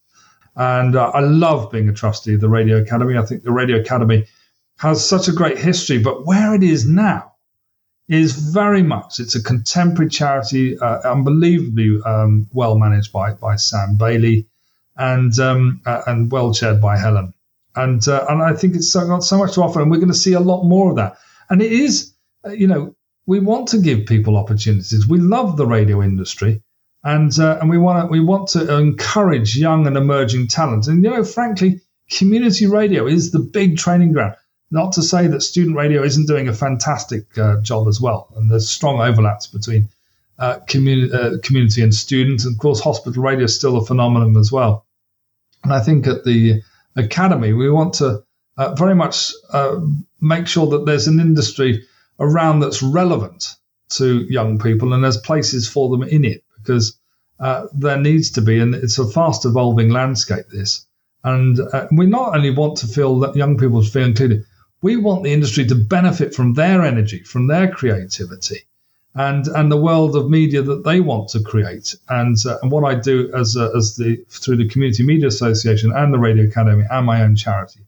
And 0.55 0.95
uh, 0.95 1.11
I 1.13 1.21
love 1.21 1.71
being 1.71 1.89
a 1.89 1.93
trustee 1.93 2.33
of 2.33 2.41
the 2.41 2.49
Radio 2.49 2.77
Academy. 2.77 3.17
I 3.17 3.25
think 3.25 3.43
the 3.43 3.51
Radio 3.51 3.79
Academy 3.79 4.25
has 4.77 5.07
such 5.07 5.27
a 5.27 5.31
great 5.33 5.57
history, 5.57 5.99
but 5.99 6.25
where 6.25 6.53
it 6.53 6.63
is 6.63 6.87
now 6.87 7.33
is 8.07 8.33
very 8.33 8.81
much 8.81 9.19
it's 9.19 9.35
a 9.35 9.43
contemporary 9.43 10.09
charity, 10.09 10.77
uh, 10.77 10.99
unbelievably 11.11 12.01
um, 12.05 12.47
well 12.51 12.77
managed 12.77 13.11
by 13.11 13.33
by 13.33 13.55
Sam 13.55 13.97
Bailey, 13.97 14.47
and 14.97 15.37
um, 15.39 15.81
uh, 15.85 16.01
and 16.07 16.31
well 16.31 16.53
chaired 16.53 16.81
by 16.81 16.97
Helen 16.97 17.33
and 17.75 18.05
uh, 18.07 18.25
and 18.29 18.41
I 18.41 18.53
think 18.53 18.75
it's 18.75 18.93
got 18.93 19.23
so 19.23 19.37
much 19.37 19.53
to 19.53 19.61
offer, 19.61 19.81
and 19.81 19.89
we're 19.89 19.97
going 19.97 20.09
to 20.09 20.17
see 20.17 20.33
a 20.33 20.39
lot 20.39 20.63
more 20.63 20.89
of 20.89 20.95
that. 20.97 21.17
And 21.49 21.61
it 21.61 21.71
is, 21.71 22.13
uh, 22.45 22.51
you 22.51 22.67
know, 22.67 22.95
we 23.25 23.39
want 23.39 23.69
to 23.69 23.79
give 23.79 24.05
people 24.05 24.37
opportunities. 24.37 25.07
We 25.07 25.19
love 25.19 25.57
the 25.57 25.65
radio 25.65 26.01
industry, 26.01 26.61
and 27.03 27.37
uh, 27.39 27.57
and 27.61 27.69
we 27.69 27.77
want 27.77 28.05
to 28.05 28.11
we 28.11 28.19
want 28.19 28.49
to 28.49 28.77
encourage 28.77 29.55
young 29.55 29.87
and 29.87 29.97
emerging 29.97 30.47
talent. 30.47 30.87
And 30.87 31.03
you 31.03 31.09
know, 31.09 31.23
frankly, 31.23 31.81
community 32.11 32.67
radio 32.67 33.07
is 33.07 33.31
the 33.31 33.39
big 33.39 33.77
training 33.77 34.13
ground. 34.13 34.35
Not 34.71 34.93
to 34.93 35.03
say 35.03 35.27
that 35.27 35.41
student 35.41 35.77
radio 35.77 36.03
isn't 36.03 36.27
doing 36.27 36.47
a 36.47 36.53
fantastic 36.53 37.37
uh, 37.37 37.61
job 37.61 37.87
as 37.87 37.99
well, 37.99 38.31
and 38.35 38.51
there's 38.51 38.69
strong 38.69 39.01
overlaps 39.01 39.47
between 39.47 39.89
uh, 40.37 40.59
community 40.67 41.13
uh, 41.13 41.37
community 41.41 41.81
and 41.81 41.93
students. 41.93 42.45
And 42.45 42.55
of 42.55 42.59
course, 42.59 42.81
hospital 42.81 43.23
radio 43.23 43.45
is 43.45 43.55
still 43.55 43.77
a 43.77 43.85
phenomenon 43.85 44.37
as 44.37 44.51
well. 44.51 44.85
And 45.63 45.73
I 45.73 45.81
think 45.81 46.07
at 46.07 46.23
the 46.23 46.61
academy, 46.95 47.53
we 47.53 47.69
want 47.69 47.95
to 47.95 48.23
uh, 48.57 48.75
very 48.75 48.95
much 48.95 49.31
uh, 49.51 49.79
make 50.19 50.47
sure 50.47 50.67
that 50.67 50.85
there's 50.85 51.07
an 51.07 51.19
industry 51.19 51.85
around 52.19 52.59
that's 52.59 52.83
relevant 52.83 53.55
to 53.89 54.25
young 54.29 54.59
people 54.59 54.93
and 54.93 55.03
there's 55.03 55.17
places 55.17 55.67
for 55.67 55.89
them 55.89 56.03
in 56.03 56.23
it 56.23 56.43
because 56.61 56.97
uh, 57.39 57.67
there 57.73 57.97
needs 57.97 58.31
to 58.31 58.41
be, 58.41 58.59
and 58.59 58.75
it's 58.75 58.99
a 58.99 59.07
fast 59.07 59.45
evolving 59.45 59.89
landscape, 59.89 60.45
this. 60.51 60.85
And 61.23 61.59
uh, 61.59 61.87
we 61.91 62.05
not 62.05 62.35
only 62.35 62.49
want 62.49 62.77
to 62.77 62.87
feel 62.87 63.19
that 63.19 63.35
young 63.35 63.57
people 63.57 63.81
feel 63.81 64.05
included, 64.05 64.45
we 64.81 64.95
want 64.95 65.23
the 65.23 65.33
industry 65.33 65.65
to 65.67 65.75
benefit 65.75 66.33
from 66.33 66.53
their 66.53 66.83
energy, 66.83 67.23
from 67.23 67.47
their 67.47 67.69
creativity 67.69 68.61
and 69.15 69.47
and 69.47 69.71
the 69.71 69.77
world 69.77 70.15
of 70.15 70.29
media 70.29 70.61
that 70.61 70.83
they 70.83 70.99
want 70.99 71.29
to 71.29 71.41
create. 71.41 71.95
And, 72.07 72.37
uh, 72.45 72.57
and 72.61 72.71
what 72.71 72.83
I 72.83 72.95
do 72.95 73.31
as 73.35 73.57
uh, 73.57 73.71
as 73.75 73.95
the 73.95 74.23
through 74.29 74.57
the 74.57 74.69
Community 74.69 75.03
Media 75.03 75.27
Association 75.27 75.91
and 75.91 76.13
the 76.13 76.19
Radio 76.19 76.45
Academy 76.45 76.85
and 76.89 77.05
my 77.05 77.23
own 77.23 77.35
charity 77.35 77.81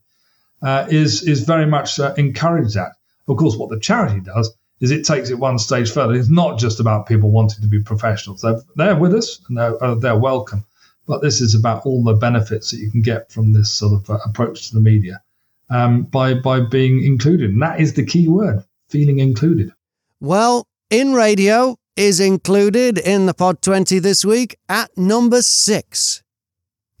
uh, 0.62 0.86
is 0.90 1.22
is 1.22 1.44
very 1.44 1.66
much 1.66 1.98
uh, 2.00 2.14
encourage 2.16 2.74
that. 2.74 2.92
Of 3.28 3.36
course, 3.36 3.56
what 3.56 3.70
the 3.70 3.78
charity 3.78 4.20
does 4.20 4.52
is 4.82 4.90
it 4.90 5.06
takes 5.06 5.30
it 5.30 5.38
one 5.38 5.58
stage 5.58 5.90
further. 5.90 6.12
It's 6.12 6.28
not 6.28 6.58
just 6.58 6.80
about 6.80 7.06
people 7.06 7.30
wanting 7.30 7.62
to 7.62 7.68
be 7.68 7.80
professionals. 7.80 8.42
They're, 8.42 8.60
they're 8.74 8.96
with 8.96 9.14
us 9.14 9.40
and 9.48 9.56
they're, 9.56 9.82
uh, 9.82 9.94
they're 9.94 10.18
welcome. 10.18 10.66
But 11.06 11.22
this 11.22 11.40
is 11.40 11.54
about 11.54 11.86
all 11.86 12.02
the 12.02 12.14
benefits 12.14 12.72
that 12.72 12.78
you 12.78 12.90
can 12.90 13.00
get 13.00 13.30
from 13.30 13.52
this 13.52 13.70
sort 13.70 13.92
of 13.92 14.10
uh, 14.10 14.18
approach 14.26 14.68
to 14.68 14.74
the 14.74 14.80
media 14.80 15.22
um, 15.70 16.02
by 16.02 16.34
by 16.34 16.60
being 16.60 17.02
included. 17.02 17.50
And 17.50 17.62
that 17.62 17.80
is 17.80 17.94
the 17.94 18.04
key 18.04 18.28
word: 18.28 18.64
feeling 18.88 19.18
included. 19.18 19.72
Well, 20.20 20.66
in 20.90 21.12
radio 21.12 21.76
is 21.96 22.20
included 22.20 22.98
in 22.98 23.26
the 23.26 23.34
Pod 23.34 23.62
20 23.62 23.98
this 23.98 24.24
week 24.24 24.56
at 24.68 24.96
number 24.96 25.42
six. 25.42 26.22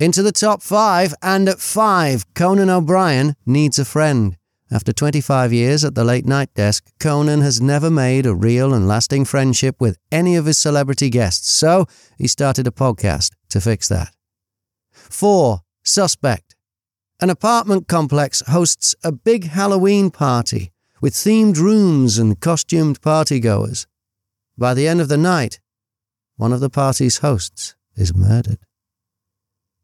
Into 0.00 0.22
the 0.22 0.32
top 0.32 0.62
five, 0.62 1.14
and 1.22 1.48
at 1.48 1.60
five, 1.60 2.24
Conan 2.34 2.70
O'Brien 2.70 3.36
needs 3.46 3.78
a 3.78 3.84
friend. 3.84 4.36
After 4.72 4.90
25 4.90 5.52
years 5.52 5.84
at 5.84 5.94
the 5.94 6.02
late 6.02 6.24
night 6.24 6.54
desk, 6.54 6.90
Conan 6.98 7.42
has 7.42 7.60
never 7.60 7.90
made 7.90 8.24
a 8.24 8.34
real 8.34 8.72
and 8.72 8.88
lasting 8.88 9.26
friendship 9.26 9.78
with 9.78 9.98
any 10.10 10.34
of 10.34 10.46
his 10.46 10.56
celebrity 10.56 11.10
guests, 11.10 11.50
so 11.50 11.86
he 12.16 12.26
started 12.26 12.66
a 12.66 12.70
podcast 12.70 13.32
to 13.50 13.60
fix 13.60 13.86
that. 13.88 14.14
4. 14.92 15.60
Suspect. 15.84 16.56
An 17.20 17.28
apartment 17.28 17.86
complex 17.86 18.42
hosts 18.48 18.94
a 19.04 19.12
big 19.12 19.48
Halloween 19.48 20.10
party 20.10 20.72
with 21.02 21.12
themed 21.12 21.58
rooms 21.58 22.16
and 22.16 22.40
costumed 22.40 23.02
partygoers. 23.02 23.86
By 24.56 24.72
the 24.72 24.88
end 24.88 25.02
of 25.02 25.08
the 25.08 25.18
night, 25.18 25.60
one 26.36 26.52
of 26.52 26.60
the 26.60 26.70
party's 26.70 27.18
hosts 27.18 27.76
is 27.94 28.14
murdered. 28.14 28.60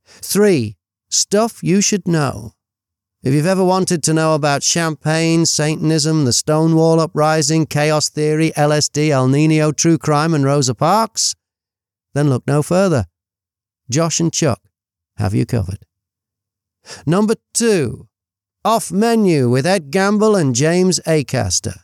3. 0.07 0.79
Stuff 1.11 1.63
you 1.63 1.83
should 1.83 2.09
know. 2.09 2.55
If 3.21 3.35
you've 3.35 3.47
ever 3.47 3.65
wanted 3.65 4.05
to 4.05 4.15
know 4.15 4.37
about 4.37 4.63
champagne, 4.63 5.45
Satanism, 5.45 6.25
the 6.25 6.33
Stonewall 6.33 7.01
Uprising, 7.01 7.67
chaos 7.67 8.09
theory, 8.09 8.53
LSD, 8.57 9.11
El 9.11 9.27
Nino, 9.27 9.73
true 9.73 9.99
crime, 9.99 10.35
and 10.35 10.45
Rosa 10.45 10.73
Parks, 10.73 11.35
then 12.15 12.31
look 12.31 12.47
no 12.47 12.63
further. 12.63 13.07
Josh 13.91 14.21
and 14.21 14.33
Chuck 14.33 14.61
have 15.17 15.35
you 15.35 15.47
covered. 15.47 15.85
Number 17.07 17.35
two, 17.53 18.07
Off 18.65 18.93
Menu 18.93 19.51
with 19.51 19.67
Ed 19.67 19.91
Gamble 19.91 20.37
and 20.37 20.55
James 20.55 21.01
Acaster. 21.05 21.81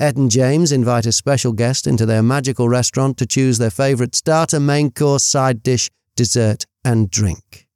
Ed 0.00 0.16
and 0.16 0.30
James 0.30 0.72
invite 0.72 1.04
a 1.04 1.12
special 1.12 1.52
guest 1.52 1.86
into 1.86 2.06
their 2.06 2.22
magical 2.22 2.66
restaurant 2.66 3.18
to 3.18 3.26
choose 3.26 3.58
their 3.58 3.70
favourite 3.70 4.14
starter, 4.14 4.58
main 4.58 4.90
course, 4.90 5.24
side 5.24 5.62
dish, 5.62 5.90
dessert, 6.16 6.64
and 6.82 7.10
drink. 7.10 7.66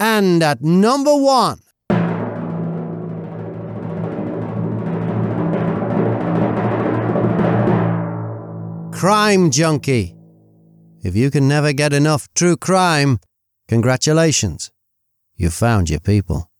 And 0.00 0.42
at 0.42 0.62
number 0.62 1.14
one, 1.14 1.60
Crime 8.98 9.52
Junkie. 9.52 10.16
If 11.04 11.14
you 11.14 11.30
can 11.30 11.46
never 11.46 11.72
get 11.72 11.92
enough 11.92 12.26
true 12.34 12.56
crime, 12.56 13.20
congratulations. 13.68 14.72
You 15.36 15.50
found 15.50 15.88
your 15.88 16.00
people. 16.00 16.50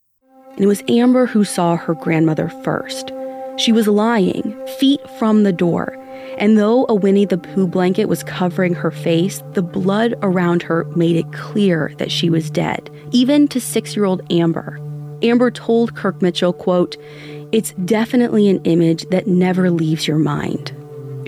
And 0.53 0.61
it 0.61 0.69
was 0.69 0.85
Amber 0.87 1.27
who 1.27 1.43
saw 1.43 1.75
her 1.75 1.95
grandmother 1.95 2.49
first. 2.63 3.11
She 3.57 3.73
was 3.73 3.89
lying, 3.89 4.57
feet 4.79 5.01
from 5.19 5.43
the 5.43 5.53
door, 5.53 5.99
and 6.39 6.57
though 6.57 6.87
a 6.89 6.95
Winnie 6.95 7.25
the 7.25 7.39
Pooh 7.39 7.67
blanket 7.67 8.05
was 8.05 8.23
covering 8.23 8.75
her 8.75 8.93
face, 8.93 9.43
the 9.55 9.63
blood 9.63 10.15
around 10.23 10.63
her 10.63 10.85
made 10.95 11.17
it 11.17 11.33
clear 11.33 11.93
that 11.99 12.13
she 12.13 12.31
was 12.31 12.53
dead, 12.53 12.89
even 13.11 13.49
to 13.49 13.61
six 13.61 13.97
year 13.97 14.05
old 14.05 14.23
Amber. 14.31 14.79
Amber 15.25 15.51
told 15.51 15.97
Kirk 15.97 16.23
Mitchell, 16.23 16.53
quote, 16.53 16.97
It's 17.51 17.73
definitely 17.85 18.49
an 18.49 18.63
image 18.63 19.09
that 19.09 19.27
never 19.27 19.73
leaves 19.73 20.07
your 20.07 20.19
mind. 20.19 20.73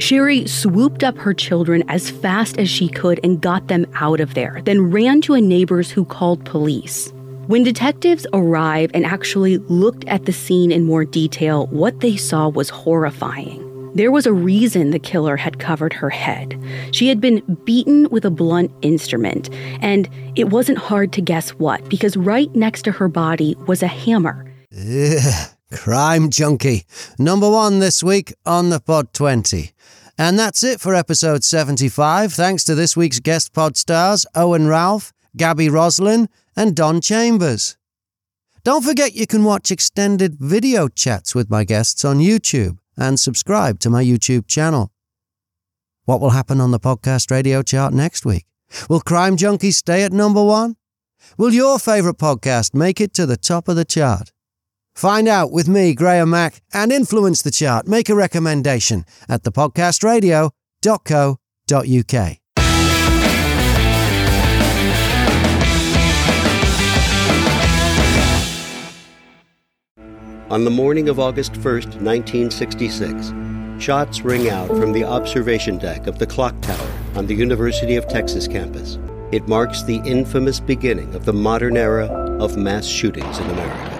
Sherry 0.01 0.47
swooped 0.47 1.05
up 1.05 1.19
her 1.19 1.35
children 1.35 1.85
as 1.89 2.11
fast 2.11 2.59
as 2.59 2.71
she 2.71 2.89
could 2.89 3.21
and 3.23 3.41
got 3.41 3.69
them 3.69 3.87
out 3.95 4.21
of 4.21 4.33
there, 4.33 4.63
then 4.65 4.91
ran 4.91 5.21
to 5.23 5.35
a 5.35 5.41
neighbor's 5.41 5.91
who 5.91 6.05
called 6.07 6.45
police. 6.47 7.13
When 7.49 7.65
detectives 7.65 8.27
arrived 8.33 8.95
and 8.95 9.05
actually 9.05 9.59
looked 9.59 10.05
at 10.07 10.25
the 10.25 10.33
scene 10.33 10.73
in 10.73 10.85
more 10.85 11.05
detail, 11.05 11.67
what 11.67 12.01
they 12.01 12.17
saw 12.17 12.49
was 12.49 12.71
horrifying. 12.71 13.67
There 13.95 14.11
was 14.11 14.25
a 14.25 14.33
reason 14.33 14.93
the 14.93 14.99
killer 14.99 15.37
had 15.37 15.59
covered 15.59 15.93
her 15.93 16.11
head. 16.11 16.57
She 16.93 17.09
had 17.09 17.21
been 17.21 17.41
beaten 17.65 18.09
with 18.11 18.25
a 18.25 18.31
blunt 18.31 18.71
instrument, 18.83 19.51
and 19.83 20.09
it 20.37 20.51
wasn't 20.51 20.79
hard 20.79 21.13
to 21.15 21.21
guess 21.21 21.51
what, 21.51 21.87
because 21.89 22.17
right 22.17 22.55
next 22.55 22.83
to 22.83 22.93
her 22.93 23.09
body 23.09 23.57
was 23.67 23.83
a 23.83 23.89
hammer. 23.89 24.51
Crime 25.73 26.31
junkie. 26.31 26.85
Number 27.19 27.49
one 27.49 27.79
this 27.79 28.03
week 28.03 28.35
on 28.45 28.71
the 28.71 28.81
Pod 28.81 29.13
20. 29.13 29.71
And 30.19 30.39
that's 30.39 30.65
it 30.65 30.81
for 30.81 30.95
episode 30.95 31.45
75. 31.45 32.33
Thanks 32.33 32.65
to 32.65 32.75
this 32.75 32.97
week's 32.97 33.21
guest 33.21 33.53
pod 33.53 33.77
stars, 33.77 34.27
Owen 34.35 34.67
Ralph, 34.67 35.13
Gaby 35.37 35.69
Roslin, 35.69 36.29
and 36.57 36.75
Dom 36.75 37.01
Chambers. 37.01 37.77
Don't 38.65 38.85
forget 38.85 39.15
you 39.15 39.27
can 39.27 39.45
watch 39.45 39.71
extended 39.71 40.35
video 40.39 40.89
chats 40.89 41.35
with 41.35 41.49
my 41.49 41.65
guests 41.65 42.05
on 42.05 42.19
YouTube 42.19 42.77
and 42.97 43.19
subscribe 43.19 43.79
to 43.81 43.89
my 43.89 44.05
YouTube 44.05 44.47
channel. 44.47 44.93
What 46.05 46.21
will 46.21 46.31
happen 46.31 46.61
on 46.61 46.71
the 46.71 46.81
podcast 46.81 47.31
radio 47.31 47.63
chart 47.63 47.95
next 47.95 48.27
week? 48.27 48.45
Will 48.89 49.01
Crime 49.01 49.37
Junkie 49.37 49.71
stay 49.71 50.03
at 50.03 50.13
number 50.13 50.45
one? 50.45 50.77
Will 51.39 51.55
your 51.55 51.79
favourite 51.79 52.19
podcast 52.19 52.75
make 52.75 53.01
it 53.01 53.15
to 53.15 53.25
the 53.25 53.37
top 53.37 53.69
of 53.69 53.77
the 53.77 53.85
chart? 53.85 54.33
Find 55.01 55.29
out 55.29 55.51
with 55.51 55.67
me, 55.67 55.95
Graham 55.95 56.29
Mack, 56.29 56.61
and 56.75 56.93
influence 56.93 57.41
the 57.41 57.51
chart. 57.51 57.87
Make 57.87 58.11
a 58.11 58.15
recommendation 58.15 59.07
at 59.31 59.45
thepodcastradio.co.uk. 59.45 62.37
On 70.51 70.65
the 70.65 70.71
morning 70.71 71.09
of 71.09 71.19
August 71.19 71.55
1st, 71.55 72.03
1966, 72.03 73.83
shots 73.83 74.21
ring 74.21 74.51
out 74.51 74.69
from 74.69 74.93
the 74.93 75.05
observation 75.05 75.79
deck 75.79 76.09
of 76.09 76.19
the 76.19 76.27
clock 76.27 76.61
tower 76.61 76.93
on 77.15 77.25
the 77.25 77.35
University 77.35 77.97
of 77.97 78.07
Texas 78.07 78.47
campus. 78.47 78.99
It 79.33 79.49
marks 79.49 79.83
the 79.83 80.03
infamous 80.05 80.61
beginning 80.61 81.15
of 81.15 81.25
the 81.25 81.33
modern 81.33 81.79
era 81.79 82.09
of 82.39 82.59
mass 82.59 82.85
shootings 82.85 83.39
in 83.39 83.49
America. 83.49 84.00